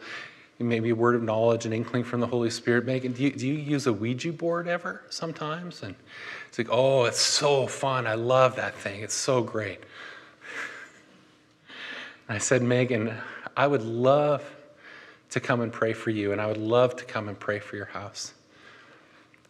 maybe 0.59 0.90
a 0.90 0.95
word 0.95 1.14
of 1.14 1.23
knowledge, 1.23 1.66
an 1.66 1.73
inkling 1.73 2.05
from 2.05 2.21
the 2.21 2.27
Holy 2.27 2.51
Spirit. 2.51 2.87
Megan, 2.87 3.12
do 3.12 3.23
you, 3.23 3.31
do 3.31 3.47
you 3.47 3.55
use 3.55 3.87
a 3.87 3.92
Ouija 3.92 4.33
board 4.33 4.69
ever 4.69 5.03
sometimes? 5.11 5.83
And 5.83 5.95
it's 6.49 6.59
like, 6.59 6.69
oh, 6.71 7.05
it's 7.05 7.21
so 7.21 7.66
fun. 7.66 8.07
I 8.07 8.14
love 8.14 8.57
that 8.57 8.75
thing. 8.75 9.03
It's 9.03 9.14
so 9.14 9.42
great. 9.42 9.81
And 12.29 12.37
I 12.37 12.38
said, 12.38 12.62
Megan, 12.62 13.14
I 13.57 13.66
would 13.66 13.83
love 13.83 14.45
to 15.31 15.40
come 15.40 15.61
and 15.61 15.73
pray 15.73 15.92
for 15.92 16.11
you, 16.11 16.33
and 16.33 16.40
I 16.40 16.47
would 16.47 16.57
love 16.57 16.97
to 16.97 17.05
come 17.05 17.29
and 17.29 17.38
pray 17.38 17.59
for 17.59 17.77
your 17.77 17.87
house. 17.87 18.33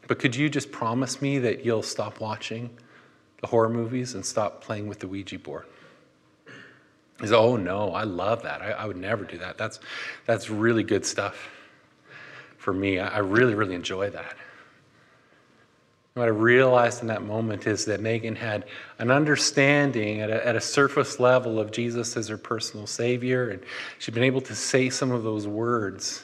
But 0.08 0.18
could 0.18 0.34
you 0.34 0.48
just 0.48 0.72
promise 0.72 1.22
me 1.22 1.38
that 1.38 1.64
you'll 1.64 1.82
stop 1.82 2.20
watching 2.20 2.70
the 3.40 3.46
horror 3.46 3.68
movies 3.68 4.14
and 4.14 4.24
stop 4.24 4.62
playing 4.62 4.88
with 4.88 4.98
the 4.98 5.08
Ouija 5.08 5.38
board? 5.38 5.66
Said, 7.20 7.32
Oh, 7.32 7.56
no, 7.56 7.92
I 7.92 8.04
love 8.04 8.42
that. 8.42 8.60
I, 8.60 8.72
I, 8.72 8.86
would 8.86 8.98
never 8.98 9.24
do 9.24 9.38
that. 9.38 9.56
That's, 9.56 9.80
that's 10.26 10.50
really 10.50 10.82
good 10.82 11.06
stuff 11.06 11.48
for 12.58 12.74
me. 12.74 12.98
I, 12.98 13.08
I 13.08 13.18
really, 13.18 13.54
really 13.54 13.74
enjoy 13.74 14.10
that. 14.10 14.36
what 16.12 16.24
I 16.24 16.30
realized 16.30 17.00
in 17.00 17.08
that 17.08 17.22
moment 17.22 17.66
is 17.66 17.86
that 17.86 18.00
Megan 18.00 18.36
had 18.36 18.66
an 18.98 19.10
understanding 19.10 20.20
at 20.20 20.28
a, 20.28 20.46
at 20.46 20.56
a 20.56 20.60
surface 20.60 21.18
level 21.18 21.58
of 21.58 21.72
Jesus 21.72 22.18
as 22.18 22.28
her 22.28 22.36
personal 22.36 22.86
Savior, 22.86 23.48
and 23.48 23.62
she'd 23.98 24.14
been 24.14 24.22
able 24.22 24.42
to 24.42 24.54
say 24.54 24.90
some 24.90 25.10
of 25.10 25.22
those 25.22 25.46
words 25.46 26.22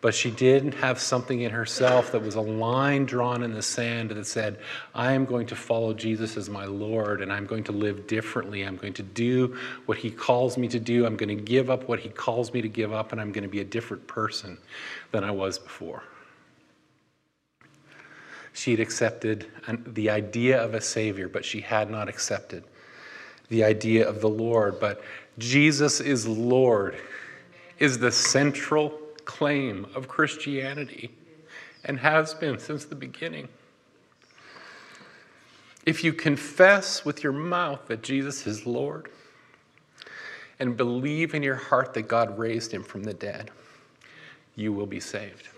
but 0.00 0.14
she 0.14 0.30
did 0.30 0.74
have 0.74 1.00
something 1.00 1.40
in 1.40 1.50
herself 1.50 2.12
that 2.12 2.22
was 2.22 2.36
a 2.36 2.40
line 2.40 3.04
drawn 3.04 3.42
in 3.42 3.52
the 3.52 3.62
sand 3.62 4.10
that 4.10 4.26
said, 4.26 4.58
I 4.94 5.12
am 5.12 5.24
going 5.24 5.46
to 5.48 5.56
follow 5.56 5.92
Jesus 5.92 6.36
as 6.36 6.48
my 6.48 6.66
Lord 6.66 7.20
and 7.20 7.32
I'm 7.32 7.46
going 7.46 7.64
to 7.64 7.72
live 7.72 8.06
differently. 8.06 8.62
I'm 8.62 8.76
going 8.76 8.92
to 8.94 9.02
do 9.02 9.56
what 9.86 9.98
he 9.98 10.10
calls 10.10 10.56
me 10.56 10.68
to 10.68 10.78
do. 10.78 11.04
I'm 11.04 11.16
going 11.16 11.36
to 11.36 11.42
give 11.42 11.68
up 11.68 11.88
what 11.88 11.98
he 11.98 12.10
calls 12.10 12.52
me 12.52 12.62
to 12.62 12.68
give 12.68 12.92
up 12.92 13.10
and 13.10 13.20
I'm 13.20 13.32
going 13.32 13.42
to 13.42 13.48
be 13.48 13.60
a 13.60 13.64
different 13.64 14.06
person 14.06 14.58
than 15.10 15.24
I 15.24 15.32
was 15.32 15.58
before. 15.58 16.04
She 18.52 18.70
had 18.70 18.80
accepted 18.80 19.46
the 19.86 20.10
idea 20.10 20.62
of 20.62 20.74
a 20.74 20.80
Savior, 20.80 21.28
but 21.28 21.44
she 21.44 21.60
had 21.60 21.90
not 21.90 22.08
accepted 22.08 22.62
the 23.48 23.64
idea 23.64 24.08
of 24.08 24.20
the 24.20 24.28
Lord. 24.28 24.78
But 24.78 25.02
Jesus 25.38 26.00
is 26.00 26.26
Lord, 26.26 26.96
is 27.78 27.98
the 27.98 28.12
central 28.12 28.92
claim 29.28 29.86
of 29.94 30.08
Christianity 30.08 31.10
and 31.84 32.00
has 32.00 32.32
been 32.32 32.58
since 32.58 32.86
the 32.86 32.94
beginning. 32.94 33.46
If 35.84 36.02
you 36.02 36.14
confess 36.14 37.04
with 37.04 37.22
your 37.22 37.34
mouth 37.34 37.86
that 37.88 38.02
Jesus 38.02 38.46
is 38.46 38.66
Lord 38.66 39.10
and 40.58 40.78
believe 40.78 41.34
in 41.34 41.42
your 41.42 41.56
heart 41.56 41.92
that 41.94 42.08
God 42.08 42.38
raised 42.38 42.72
him 42.72 42.82
from 42.82 43.04
the 43.04 43.12
dead, 43.12 43.50
you 44.56 44.72
will 44.72 44.86
be 44.86 44.98
saved. 44.98 45.48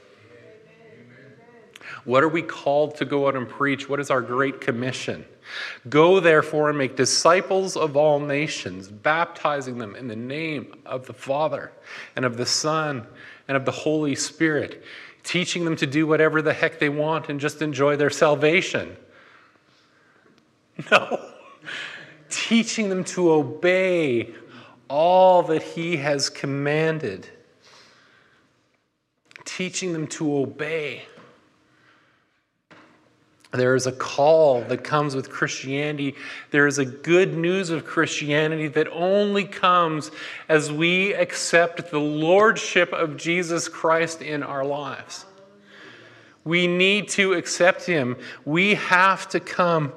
What 2.04 2.24
are 2.24 2.28
we 2.28 2.42
called 2.42 2.96
to 2.96 3.04
go 3.04 3.28
out 3.28 3.37
and 3.37 3.48
preach? 3.48 3.88
What 3.88 4.00
is 4.00 4.11
our 4.11 4.20
great 4.20 4.61
commission? 4.61 5.24
Go 5.88 6.20
therefore 6.20 6.68
and 6.68 6.78
make 6.78 6.96
disciples 6.96 7.76
of 7.76 7.96
all 7.96 8.20
nations, 8.20 8.88
baptizing 8.88 9.78
them 9.78 9.94
in 9.94 10.09
the 10.09 10.16
name 10.16 10.80
of 10.85 11.06
the 11.06 11.12
Father 11.12 11.72
and 12.16 12.24
of 12.24 12.37
the 12.37 12.46
Son 12.46 13.06
and 13.51 13.57
of 13.57 13.65
the 13.65 13.73
Holy 13.73 14.15
Spirit, 14.15 14.81
teaching 15.25 15.65
them 15.65 15.75
to 15.75 15.85
do 15.85 16.07
whatever 16.07 16.41
the 16.41 16.53
heck 16.53 16.79
they 16.79 16.89
want 16.89 17.29
and 17.29 17.41
just 17.41 17.61
enjoy 17.61 17.97
their 17.97 18.09
salvation. 18.09 18.97
No. 20.89 21.21
teaching 22.31 22.89
them 22.89 23.03
to 23.03 23.33
obey 23.33 24.33
all 24.89 25.43
that 25.43 25.65
He 25.65 25.97
has 25.97 26.31
commanded. 26.31 27.29
Teaching 29.45 29.93
them 29.93 30.07
to 30.07 30.37
obey. 30.37 31.03
There 33.53 33.75
is 33.75 33.87
a 33.87 33.93
call 33.93 34.63
that 34.63 34.85
comes 34.85 35.17
with 35.17 35.29
Christianity. 35.29 36.15
There 36.53 36.69
is 36.69 36.79
a 36.79 36.85
good 36.85 37.37
news 37.37 37.71
of 37.71 37.85
Christianity 37.85 38.69
that 38.69 38.87
only 38.93 39.45
comes 39.45 40.13
as 40.49 40.71
we 40.71 41.15
accept 41.15 41.91
the 41.91 41.99
lordship 41.99 42.93
of 42.93 43.17
Jesus 43.17 43.69
Christ 43.69 44.23
in 44.23 44.45
our 44.45 44.65
lives. 44.65 45.27
We 46.45 46.69
need 46.69 47.09
to 47.11 47.33
accept 47.33 47.85
him. 47.85 48.17
We 48.45 48.75
have 48.75 49.29
to 49.31 49.41
come. 49.41 49.93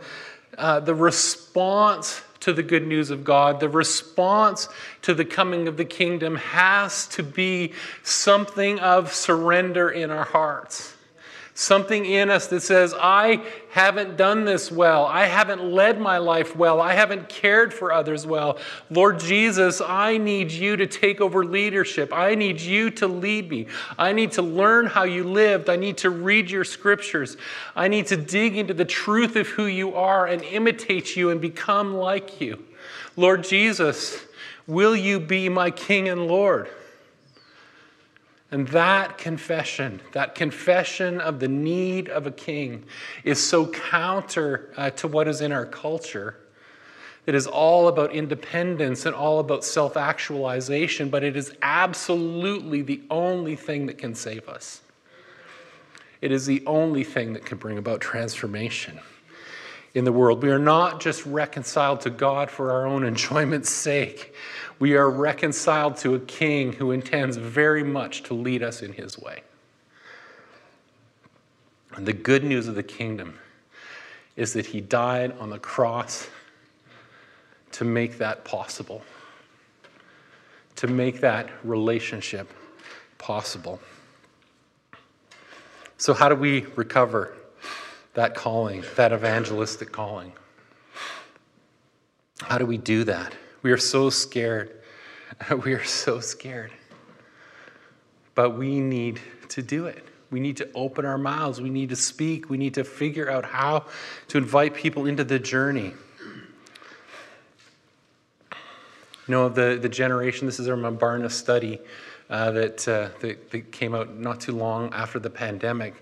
Uh, 0.58 0.80
the 0.80 0.96
response 0.96 2.22
to 2.40 2.54
the 2.54 2.62
good 2.62 2.86
news 2.86 3.10
of 3.10 3.24
God, 3.24 3.60
the 3.60 3.70
response 3.70 4.68
to 5.04 5.14
the 5.14 5.26
coming 5.26 5.68
of 5.68 5.78
the 5.78 5.86
kingdom 5.86 6.36
has 6.36 7.08
to 7.10 7.24
be 7.24 7.74
something 8.04 8.80
of 8.80 9.14
surrender 9.14 9.90
in 9.90 10.12
our 10.12 10.26
hearts 10.26 10.94
something 11.56 12.06
in 12.06 12.32
us 12.32 12.48
that 12.48 12.62
says, 12.62 12.96
I 13.00 13.44
haven't 13.70 14.18
done 14.18 14.44
this 14.44 14.72
well. 14.72 15.06
I 15.06 15.26
haven't 15.26 15.64
led 15.64 16.00
my 16.00 16.18
life 16.18 16.56
well. 16.56 16.82
I 16.82 16.94
haven't 16.94 17.30
cared 17.30 17.74
for 17.74 17.92
others 17.92 18.26
well. 18.26 18.58
Lord 18.90 19.20
Jesus, 19.20 19.80
I 19.80 20.18
need 20.18 20.52
you 20.52 20.76
to 20.78 20.88
take 20.88 21.22
over 21.22 21.46
leadership. 21.46 22.12
I 22.12 22.34
need 22.34 22.60
you 22.60 22.90
to 22.92 23.08
lead 23.08 23.50
me. 23.50 23.68
I 24.00 24.14
need 24.14 24.32
to 24.34 24.42
learn 24.42 24.88
how 24.88 25.04
you 25.04 25.24
lived. 25.24 25.70
I 25.70 25.76
need 25.76 25.98
to 25.98 26.10
read 26.10 26.50
your 26.50 26.64
scriptures. 26.64 27.38
I 27.76 27.88
need 27.88 28.08
to 28.08 28.18
dig 28.18 28.58
into 28.58 28.74
the 28.74 28.86
truth 28.86 29.36
of 29.36 29.48
who 29.48 29.66
you 29.66 29.94
are 29.94 30.26
and 30.26 30.42
imitate 30.44 31.16
you 31.16 31.30
and 31.30 31.40
become 31.40 31.94
like 31.94 32.42
you. 32.42 32.64
Lord 33.16 33.44
Jesus, 33.44 34.20
will 34.66 34.96
you 34.96 35.20
be 35.20 35.50
my 35.50 35.70
King 35.70 36.10
and 36.10 36.28
Lord? 36.28 36.68
And 38.54 38.68
that 38.68 39.18
confession, 39.18 40.00
that 40.12 40.36
confession 40.36 41.20
of 41.20 41.40
the 41.40 41.48
need 41.48 42.08
of 42.08 42.28
a 42.28 42.32
king, 42.32 42.84
is 43.24 43.44
so 43.44 43.66
counter 43.66 44.72
uh, 44.78 44.92
to 44.92 45.08
what 45.08 45.28
is 45.28 45.42
in 45.42 45.52
our 45.52 45.66
culture. 45.66 46.36
It 47.26 47.34
is 47.34 47.48
all 47.48 47.88
about 47.88 48.12
independence 48.12 49.08
and 49.08 49.16
all 49.16 49.40
about 49.40 49.64
self 49.64 49.98
actualization, 49.98 51.10
but 51.10 51.24
it 51.24 51.36
is 51.36 51.52
absolutely 51.64 52.84
the 52.84 53.02
only 53.10 53.56
thing 53.56 53.88
that 53.88 53.98
can 53.98 54.14
save 54.14 54.48
us. 54.48 54.82
It 56.22 56.32
is 56.32 56.46
the 56.46 56.64
only 56.68 57.04
thing 57.04 57.34
that 57.34 57.48
can 57.48 57.58
bring 57.58 57.80
about 57.80 58.02
transformation 58.02 59.00
in 59.96 60.06
the 60.06 60.12
world. 60.12 60.44
We 60.44 60.52
are 60.52 60.60
not 60.60 61.02
just 61.02 61.26
reconciled 61.26 62.02
to 62.02 62.12
God 62.12 62.52
for 62.52 62.72
our 62.72 62.86
own 62.86 63.04
enjoyment's 63.04 63.72
sake. 63.72 64.36
We 64.80 64.96
are 64.96 65.10
reconciled 65.10 65.98
to 65.98 66.16
a 66.16 66.20
king 66.20 66.74
who 66.74 66.92
intends 66.92 67.38
very 67.38 67.84
much 67.84 68.24
to 68.24 68.34
lead 68.34 68.64
us 68.64 68.82
in 68.82 68.94
his 68.94 69.18
way. 69.18 69.44
And 71.96 72.06
the 72.06 72.14
good 72.14 72.44
news 72.44 72.68
of 72.68 72.76
the 72.76 72.84
kingdom 72.84 73.38
is 74.36 74.54
that 74.54 74.68
he 74.68 74.82
died 74.82 75.38
on 75.40 75.50
the 75.50 75.60
cross 75.60 76.28
to 77.74 77.86
make 77.86 78.18
that 78.18 78.44
possible, 78.46 79.04
to 80.76 80.88
make 80.88 81.22
that 81.22 81.50
relationship 81.64 82.52
possible. 83.18 83.80
So, 85.98 86.14
how 86.14 86.30
do 86.30 86.36
we 86.36 86.66
recover 86.76 87.36
that 88.16 88.36
calling, 88.36 88.84
that 88.96 89.14
evangelistic 89.14 89.92
calling? 89.92 90.34
How 92.42 92.58
do 92.58 92.66
we 92.66 92.78
do 92.78 93.04
that? 93.06 93.36
We 93.64 93.72
are 93.72 93.78
so 93.78 94.10
scared. 94.10 94.72
We 95.66 95.74
are 95.74 95.84
so 95.84 96.20
scared. 96.20 96.72
But 98.36 98.52
we 98.52 98.80
need 98.80 99.20
to 99.50 99.64
do 99.64 99.88
it. 99.88 100.06
We 100.30 100.40
need 100.40 100.58
to 100.58 100.70
open 100.76 101.06
our 101.06 101.18
mouths. 101.18 101.60
We 101.60 101.70
need 101.70 101.90
to 101.90 101.96
speak. 101.96 102.50
We 102.50 102.58
need 102.58 102.76
to 102.76 102.84
figure 102.84 103.32
out 103.32 103.46
how 103.46 103.86
to 104.28 104.38
invite 104.38 104.76
people 104.76 105.06
into 105.06 105.24
the 105.24 105.40
journey. 105.40 105.94
You 108.52 109.32
know, 109.32 109.50
the, 109.50 109.80
the 109.82 109.90
generation, 109.90 110.46
this 110.46 110.60
is 110.60 110.68
our 110.68 110.76
Barna 110.76 111.32
study 111.32 111.80
uh, 112.30 112.52
that, 112.52 112.88
uh, 112.88 113.10
that, 113.22 113.52
that, 113.52 113.72
came 113.72 113.96
out 113.96 114.18
not 114.18 114.42
too 114.42 114.52
long 114.52 114.94
after 114.94 115.18
the 115.18 115.30
pandemic. 115.30 115.96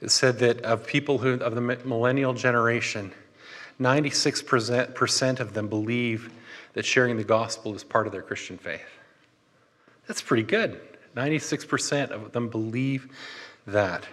It 0.00 0.10
said 0.10 0.38
that 0.38 0.62
of 0.62 0.86
people 0.86 1.18
who, 1.18 1.34
of 1.34 1.54
the 1.54 1.60
millennial 1.60 2.34
generation, 2.34 3.12
96% 3.80 5.40
of 5.40 5.52
them 5.54 5.68
believe 5.68 6.30
that 6.76 6.84
sharing 6.84 7.16
the 7.16 7.24
gospel 7.24 7.74
is 7.74 7.82
part 7.82 8.06
of 8.06 8.12
their 8.12 8.20
Christian 8.20 8.58
faith. 8.58 8.84
That's 10.06 10.20
pretty 10.20 10.42
good. 10.42 10.78
96% 11.16 12.10
of 12.10 12.32
them 12.32 12.50
believe 12.50 13.08
that. 13.66 14.06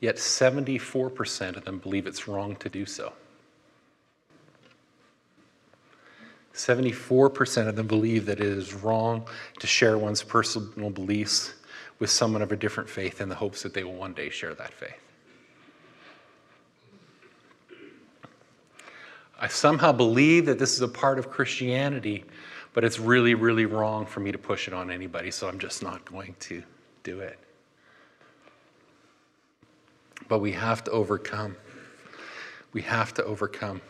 Yet 0.00 0.16
74% 0.16 1.56
of 1.56 1.64
them 1.64 1.80
believe 1.80 2.06
it's 2.06 2.28
wrong 2.28 2.54
to 2.56 2.68
do 2.68 2.86
so. 2.86 3.12
74% 6.54 7.66
of 7.66 7.74
them 7.74 7.88
believe 7.88 8.26
that 8.26 8.38
it 8.38 8.46
is 8.46 8.72
wrong 8.72 9.26
to 9.58 9.66
share 9.66 9.98
one's 9.98 10.22
personal 10.22 10.90
beliefs 10.90 11.54
with 11.98 12.08
someone 12.08 12.40
of 12.40 12.52
a 12.52 12.56
different 12.56 12.88
faith 12.88 13.20
in 13.20 13.28
the 13.28 13.34
hopes 13.34 13.64
that 13.64 13.74
they 13.74 13.82
will 13.82 13.96
one 13.96 14.12
day 14.12 14.30
share 14.30 14.54
that 14.54 14.72
faith. 14.72 15.05
I 19.38 19.48
somehow 19.48 19.92
believe 19.92 20.46
that 20.46 20.58
this 20.58 20.72
is 20.74 20.80
a 20.80 20.88
part 20.88 21.18
of 21.18 21.30
Christianity, 21.30 22.24
but 22.72 22.84
it's 22.84 22.98
really, 22.98 23.34
really 23.34 23.66
wrong 23.66 24.06
for 24.06 24.20
me 24.20 24.32
to 24.32 24.38
push 24.38 24.66
it 24.66 24.72
on 24.74 24.90
anybody, 24.90 25.30
so 25.30 25.46
I'm 25.46 25.58
just 25.58 25.82
not 25.82 26.04
going 26.06 26.34
to 26.40 26.62
do 27.02 27.20
it. 27.20 27.38
But 30.28 30.38
we 30.38 30.52
have 30.52 30.82
to 30.84 30.90
overcome. 30.90 31.56
We 32.72 32.82
have 32.82 33.12
to 33.14 33.24
overcome. 33.24 33.82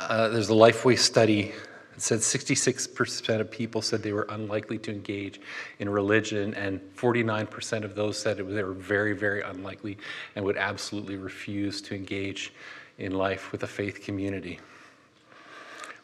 Uh, 0.00 0.28
there's 0.28 0.50
a 0.50 0.54
Lifeway 0.54 0.98
study 0.98 1.52
that 1.92 2.02
said 2.02 2.18
66% 2.18 3.40
of 3.40 3.50
people 3.50 3.82
said 3.82 4.02
they 4.02 4.12
were 4.12 4.26
unlikely 4.30 4.78
to 4.78 4.90
engage 4.90 5.40
in 5.78 5.88
religion, 5.88 6.54
and 6.54 6.80
49% 6.96 7.84
of 7.84 7.94
those 7.94 8.18
said 8.18 8.38
they 8.38 8.64
were 8.64 8.72
very, 8.72 9.12
very 9.12 9.42
unlikely 9.42 9.96
and 10.34 10.44
would 10.44 10.56
absolutely 10.56 11.16
refuse 11.16 11.80
to 11.82 11.94
engage 11.94 12.52
in 12.98 13.12
life 13.12 13.52
with 13.52 13.62
a 13.62 13.66
faith 13.66 14.02
community. 14.02 14.60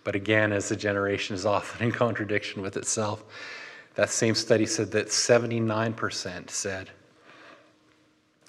But 0.04 0.14
again, 0.14 0.52
as 0.52 0.68
the 0.68 0.76
generation 0.76 1.34
is 1.34 1.44
often 1.44 1.86
in 1.86 1.92
contradiction 1.92 2.62
with 2.62 2.76
itself, 2.76 3.24
that 3.94 4.10
same 4.10 4.34
study 4.34 4.64
said 4.64 4.90
that 4.92 5.08
79% 5.08 6.50
said, 6.50 6.90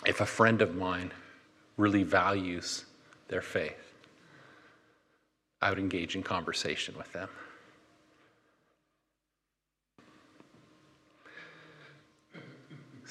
if 0.05 0.21
a 0.21 0.25
friend 0.25 0.61
of 0.61 0.75
mine 0.75 1.11
really 1.75 2.03
values 2.03 2.85
their 3.27 3.41
faith, 3.41 3.93
I 5.61 5.69
would 5.69 5.79
engage 5.79 6.15
in 6.15 6.23
conversation 6.23 6.95
with 6.97 7.11
them. 7.11 7.29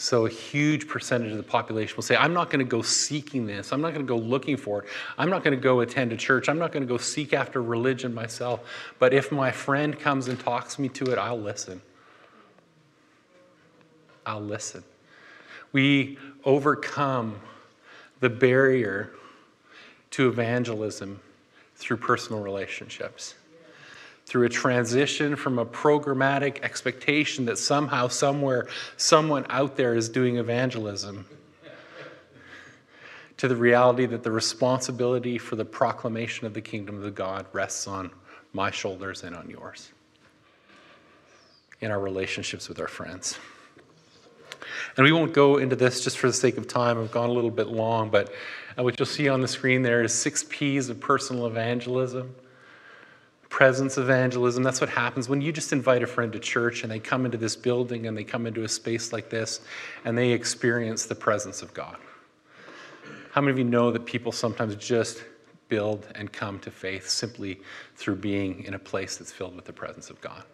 So, 0.00 0.26
a 0.26 0.30
huge 0.30 0.86
percentage 0.86 1.32
of 1.32 1.38
the 1.38 1.42
population 1.42 1.96
will 1.96 2.04
say, 2.04 2.14
I'm 2.14 2.32
not 2.32 2.50
going 2.50 2.64
to 2.64 2.70
go 2.70 2.82
seeking 2.82 3.48
this. 3.48 3.72
I'm 3.72 3.80
not 3.80 3.94
going 3.94 4.06
to 4.06 4.08
go 4.08 4.16
looking 4.16 4.56
for 4.56 4.84
it. 4.84 4.88
I'm 5.18 5.28
not 5.28 5.42
going 5.42 5.56
to 5.56 5.60
go 5.60 5.80
attend 5.80 6.12
a 6.12 6.16
church. 6.16 6.48
I'm 6.48 6.56
not 6.56 6.70
going 6.70 6.84
to 6.84 6.88
go 6.88 6.98
seek 6.98 7.32
after 7.32 7.60
religion 7.60 8.14
myself. 8.14 8.60
But 9.00 9.12
if 9.12 9.32
my 9.32 9.50
friend 9.50 9.98
comes 9.98 10.28
and 10.28 10.38
talks 10.38 10.78
me 10.78 10.88
to 10.90 11.10
it, 11.10 11.18
I'll 11.18 11.40
listen. 11.40 11.82
I'll 14.24 14.40
listen. 14.40 14.84
We 15.72 16.16
overcome 16.44 17.40
the 18.20 18.30
barrier 18.30 19.10
to 20.12 20.28
evangelism 20.28 21.18
through 21.74 21.96
personal 21.96 22.40
relationships, 22.40 23.34
through 24.28 24.44
a 24.44 24.48
transition 24.50 25.34
from 25.36 25.58
a 25.58 25.64
programmatic 25.64 26.62
expectation 26.62 27.46
that 27.46 27.56
somehow, 27.56 28.06
somewhere, 28.06 28.68
someone 28.98 29.46
out 29.48 29.74
there 29.76 29.94
is 29.94 30.10
doing 30.10 30.36
evangelism 30.36 31.24
to 33.38 33.48
the 33.48 33.56
reality 33.56 34.04
that 34.04 34.22
the 34.22 34.30
responsibility 34.30 35.38
for 35.38 35.56
the 35.56 35.64
proclamation 35.64 36.46
of 36.46 36.52
the 36.52 36.60
kingdom 36.60 37.02
of 37.02 37.14
God 37.14 37.46
rests 37.54 37.88
on 37.88 38.10
my 38.52 38.70
shoulders 38.70 39.22
and 39.24 39.34
on 39.34 39.48
yours 39.48 39.92
in 41.80 41.90
our 41.90 41.98
relationships 41.98 42.68
with 42.68 42.78
our 42.80 42.88
friends. 42.88 43.38
And 44.98 45.04
we 45.04 45.12
won't 45.12 45.32
go 45.32 45.56
into 45.56 45.74
this 45.74 46.04
just 46.04 46.18
for 46.18 46.26
the 46.26 46.34
sake 46.34 46.58
of 46.58 46.68
time. 46.68 47.00
I've 47.00 47.12
gone 47.12 47.30
a 47.30 47.32
little 47.32 47.50
bit 47.50 47.68
long, 47.68 48.10
but 48.10 48.30
what 48.76 48.98
you'll 48.98 49.06
see 49.06 49.30
on 49.30 49.40
the 49.40 49.48
screen 49.48 49.80
there 49.80 50.02
is 50.02 50.12
six 50.12 50.44
P's 50.46 50.90
of 50.90 51.00
personal 51.00 51.46
evangelism. 51.46 52.34
Presence 53.48 53.96
evangelism, 53.96 54.62
that's 54.62 54.80
what 54.80 54.90
happens 54.90 55.28
when 55.28 55.40
you 55.40 55.52
just 55.52 55.72
invite 55.72 56.02
a 56.02 56.06
friend 56.06 56.32
to 56.32 56.38
church 56.38 56.82
and 56.82 56.92
they 56.92 56.98
come 56.98 57.24
into 57.24 57.38
this 57.38 57.56
building 57.56 58.06
and 58.06 58.16
they 58.16 58.24
come 58.24 58.46
into 58.46 58.62
a 58.62 58.68
space 58.68 59.12
like 59.12 59.30
this 59.30 59.60
and 60.04 60.16
they 60.16 60.30
experience 60.30 61.06
the 61.06 61.14
presence 61.14 61.62
of 61.62 61.72
God. 61.72 61.96
How 63.32 63.40
many 63.40 63.52
of 63.52 63.58
you 63.58 63.64
know 63.64 63.90
that 63.90 64.04
people 64.04 64.32
sometimes 64.32 64.76
just 64.76 65.22
build 65.68 66.06
and 66.14 66.32
come 66.32 66.58
to 66.60 66.70
faith 66.70 67.08
simply 67.08 67.60
through 67.96 68.16
being 68.16 68.64
in 68.64 68.74
a 68.74 68.78
place 68.78 69.16
that's 69.16 69.32
filled 69.32 69.56
with 69.56 69.64
the 69.64 69.72
presence 69.72 70.10
of 70.10 70.20
God? 70.20 70.44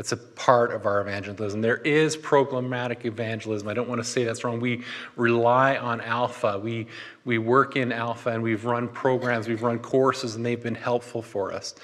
That's 0.00 0.12
a 0.12 0.16
part 0.16 0.72
of 0.72 0.86
our 0.86 1.02
evangelism. 1.02 1.60
There 1.60 1.76
is 1.76 2.16
programmatic 2.16 3.04
evangelism. 3.04 3.68
I 3.68 3.74
don't 3.74 3.86
want 3.86 4.00
to 4.00 4.08
say 4.08 4.24
that's 4.24 4.44
wrong. 4.44 4.58
We 4.58 4.82
rely 5.14 5.76
on 5.76 6.00
Alpha. 6.00 6.58
We, 6.58 6.86
we 7.26 7.36
work 7.36 7.76
in 7.76 7.92
Alpha 7.92 8.30
and 8.30 8.42
we've 8.42 8.64
run 8.64 8.88
programs, 8.88 9.46
we've 9.46 9.62
run 9.62 9.78
courses, 9.78 10.36
and 10.36 10.46
they've 10.46 10.62
been 10.62 10.74
helpful 10.74 11.20
for 11.20 11.52
us. 11.52 11.74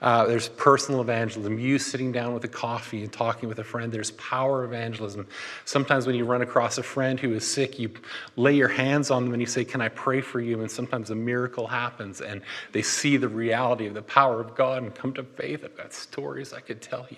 Uh, 0.00 0.24
there's 0.24 0.50
personal 0.50 1.00
evangelism, 1.00 1.58
you 1.58 1.80
sitting 1.80 2.12
down 2.12 2.32
with 2.32 2.44
a 2.44 2.48
coffee 2.48 3.02
and 3.02 3.12
talking 3.12 3.48
with 3.48 3.58
a 3.58 3.64
friend. 3.64 3.90
There's 3.90 4.12
power 4.12 4.62
evangelism. 4.62 5.26
Sometimes 5.64 6.06
when 6.06 6.14
you 6.14 6.24
run 6.24 6.42
across 6.42 6.78
a 6.78 6.82
friend 6.84 7.18
who 7.18 7.34
is 7.34 7.44
sick, 7.44 7.80
you 7.80 7.90
lay 8.36 8.54
your 8.54 8.68
hands 8.68 9.10
on 9.10 9.24
them 9.24 9.32
and 9.32 9.42
you 9.42 9.46
say, 9.46 9.64
Can 9.64 9.80
I 9.80 9.88
pray 9.88 10.20
for 10.20 10.40
you? 10.40 10.60
And 10.60 10.70
sometimes 10.70 11.10
a 11.10 11.16
miracle 11.16 11.66
happens 11.66 12.20
and 12.20 12.40
they 12.70 12.82
see 12.82 13.16
the 13.16 13.28
reality 13.28 13.88
of 13.88 13.94
the 13.94 14.02
power 14.02 14.40
of 14.40 14.54
God 14.54 14.84
and 14.84 14.94
come 14.94 15.12
to 15.14 15.24
faith. 15.24 15.64
I've 15.64 15.76
got 15.76 15.92
stories 15.92 16.52
I 16.52 16.60
could 16.60 16.80
tell 16.80 17.08
you 17.10 17.16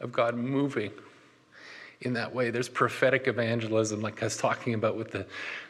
of 0.00 0.12
God 0.12 0.34
moving 0.34 0.90
in 2.02 2.12
that 2.14 2.34
way. 2.34 2.50
There's 2.50 2.68
prophetic 2.68 3.26
evangelism, 3.26 4.00
like 4.00 4.22
I 4.22 4.26
was 4.26 4.36
talking 4.36 4.74
about 4.74 4.96
with 4.96 5.10
the, 5.10 5.26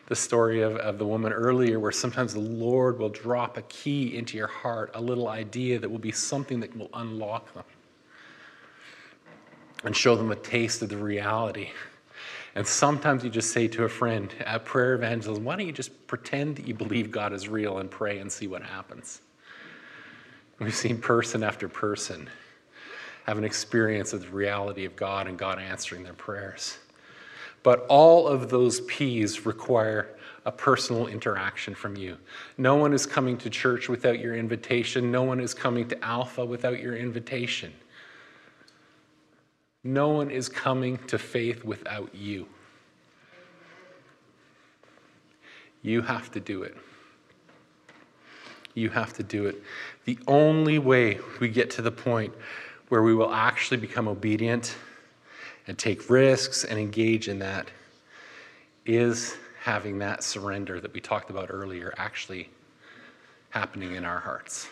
the 0.06 0.16
story 0.16 0.62
of, 0.62 0.76
of 0.76 0.98
the 0.98 1.06
woman 1.06 1.32
earlier, 1.32 1.78
where 1.78 1.92
sometimes 1.92 2.34
the 2.34 2.40
Lord 2.40 2.98
will 2.98 3.08
drop 3.08 3.56
a 3.56 3.62
key 3.62 4.16
into 4.16 4.36
your 4.36 4.48
heart, 4.48 4.90
a 4.94 5.00
little 5.00 5.28
idea 5.28 5.78
that 5.78 5.88
will 5.88 5.98
be 5.98 6.12
something 6.12 6.60
that 6.60 6.76
will 6.76 6.90
unlock 6.94 7.52
them 7.54 7.64
and 9.84 9.96
show 9.96 10.16
them 10.16 10.32
a 10.32 10.36
taste 10.36 10.82
of 10.82 10.88
the 10.88 10.96
reality. 10.96 11.70
And 12.56 12.66
sometimes 12.66 13.22
you 13.22 13.28
just 13.28 13.52
say 13.52 13.68
to 13.68 13.84
a 13.84 13.88
friend 13.88 14.32
at 14.40 14.64
prayer 14.64 14.94
evangelism, 14.94 15.44
why 15.44 15.56
don't 15.56 15.66
you 15.66 15.72
just 15.72 16.06
pretend 16.06 16.56
that 16.56 16.66
you 16.66 16.74
believe 16.74 17.10
God 17.10 17.32
is 17.34 17.48
real 17.48 17.78
and 17.78 17.90
pray 17.90 18.18
and 18.18 18.32
see 18.32 18.46
what 18.46 18.62
happens? 18.62 19.20
We've 20.58 20.74
seen 20.74 20.98
person 20.98 21.42
after 21.42 21.68
person 21.68 22.30
have 23.26 23.38
an 23.38 23.44
experience 23.44 24.12
of 24.12 24.22
the 24.22 24.28
reality 24.28 24.84
of 24.84 24.94
God 24.94 25.26
and 25.26 25.36
God 25.36 25.58
answering 25.58 26.04
their 26.04 26.14
prayers. 26.14 26.78
But 27.64 27.84
all 27.88 28.28
of 28.28 28.50
those 28.50 28.82
P's 28.82 29.44
require 29.44 30.16
a 30.44 30.52
personal 30.52 31.08
interaction 31.08 31.74
from 31.74 31.96
you. 31.96 32.16
No 32.56 32.76
one 32.76 32.92
is 32.92 33.04
coming 33.04 33.36
to 33.38 33.50
church 33.50 33.88
without 33.88 34.20
your 34.20 34.36
invitation. 34.36 35.10
No 35.10 35.24
one 35.24 35.40
is 35.40 35.54
coming 35.54 35.88
to 35.88 36.04
Alpha 36.04 36.44
without 36.44 36.80
your 36.80 36.96
invitation. 36.96 37.72
No 39.82 40.08
one 40.10 40.30
is 40.30 40.48
coming 40.48 40.96
to 41.08 41.18
faith 41.18 41.64
without 41.64 42.14
you. 42.14 42.46
You 45.82 46.02
have 46.02 46.30
to 46.30 46.40
do 46.40 46.62
it. 46.62 46.76
You 48.74 48.90
have 48.90 49.14
to 49.14 49.24
do 49.24 49.46
it. 49.46 49.60
The 50.04 50.16
only 50.28 50.78
way 50.78 51.18
we 51.40 51.48
get 51.48 51.70
to 51.70 51.82
the 51.82 51.90
point 51.90 52.32
where 52.88 53.02
we 53.02 53.14
will 53.14 53.32
actually 53.32 53.76
become 53.76 54.08
obedient 54.08 54.76
and 55.66 55.76
take 55.76 56.08
risks 56.08 56.64
and 56.64 56.78
engage 56.78 57.28
in 57.28 57.40
that 57.40 57.68
is 58.84 59.36
having 59.60 59.98
that 59.98 60.22
surrender 60.22 60.80
that 60.80 60.92
we 60.94 61.00
talked 61.00 61.30
about 61.30 61.48
earlier 61.50 61.92
actually 61.96 62.48
happening 63.50 63.94
in 63.94 64.04
our 64.04 64.20
hearts. 64.20 64.68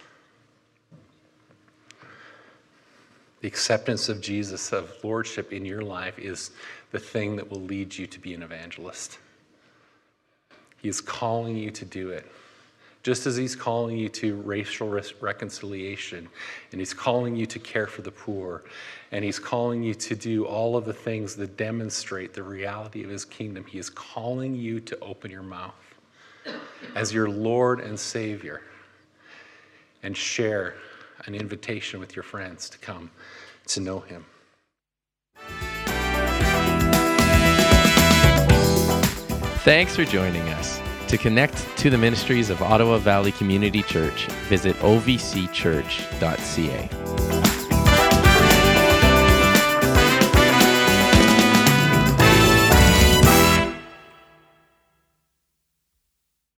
The 3.40 3.48
acceptance 3.48 4.08
of 4.08 4.20
Jesus, 4.20 4.72
of 4.72 4.92
Lordship 5.02 5.52
in 5.52 5.64
your 5.64 5.82
life, 5.82 6.18
is 6.18 6.52
the 6.92 6.98
thing 6.98 7.36
that 7.36 7.50
will 7.50 7.60
lead 7.60 7.94
you 7.94 8.06
to 8.06 8.18
be 8.20 8.32
an 8.32 8.42
evangelist. 8.42 9.18
He 10.80 10.88
is 10.88 11.00
calling 11.00 11.56
you 11.56 11.70
to 11.72 11.84
do 11.84 12.10
it 12.10 12.30
just 13.04 13.26
as 13.26 13.36
he's 13.36 13.54
calling 13.54 13.98
you 13.98 14.08
to 14.08 14.34
racial 14.36 14.88
reconciliation, 15.20 16.26
and 16.72 16.80
he's 16.80 16.94
calling 16.94 17.36
you 17.36 17.44
to 17.44 17.58
care 17.58 17.86
for 17.86 18.00
the 18.00 18.10
poor, 18.10 18.64
and 19.12 19.22
he's 19.22 19.38
calling 19.38 19.82
you 19.82 19.94
to 19.94 20.16
do 20.16 20.46
all 20.46 20.74
of 20.74 20.86
the 20.86 20.92
things 20.92 21.36
that 21.36 21.58
demonstrate 21.58 22.32
the 22.32 22.42
reality 22.42 23.04
of 23.04 23.10
his 23.10 23.26
kingdom, 23.26 23.62
he 23.66 23.78
is 23.78 23.90
calling 23.90 24.54
you 24.56 24.80
to 24.80 24.98
open 25.00 25.30
your 25.30 25.42
mouth 25.42 25.74
as 26.94 27.12
your 27.12 27.28
Lord 27.28 27.80
and 27.80 28.00
Savior 28.00 28.62
and 30.02 30.16
share 30.16 30.74
an 31.26 31.34
invitation 31.34 32.00
with 32.00 32.16
your 32.16 32.22
friends 32.22 32.70
to 32.70 32.78
come 32.78 33.10
to 33.66 33.80
know 33.80 34.00
him. 34.00 34.24
Thanks 39.62 39.94
for 39.94 40.04
joining 40.04 40.42
us. 40.48 40.80
To 41.08 41.18
connect 41.18 41.76
to 41.78 41.90
the 41.90 41.98
ministries 41.98 42.50
of 42.50 42.62
Ottawa 42.62 42.98
Valley 42.98 43.32
Community 43.32 43.82
Church, 43.82 44.26
visit 44.48 44.76
ovcchurch.ca. 44.76 47.23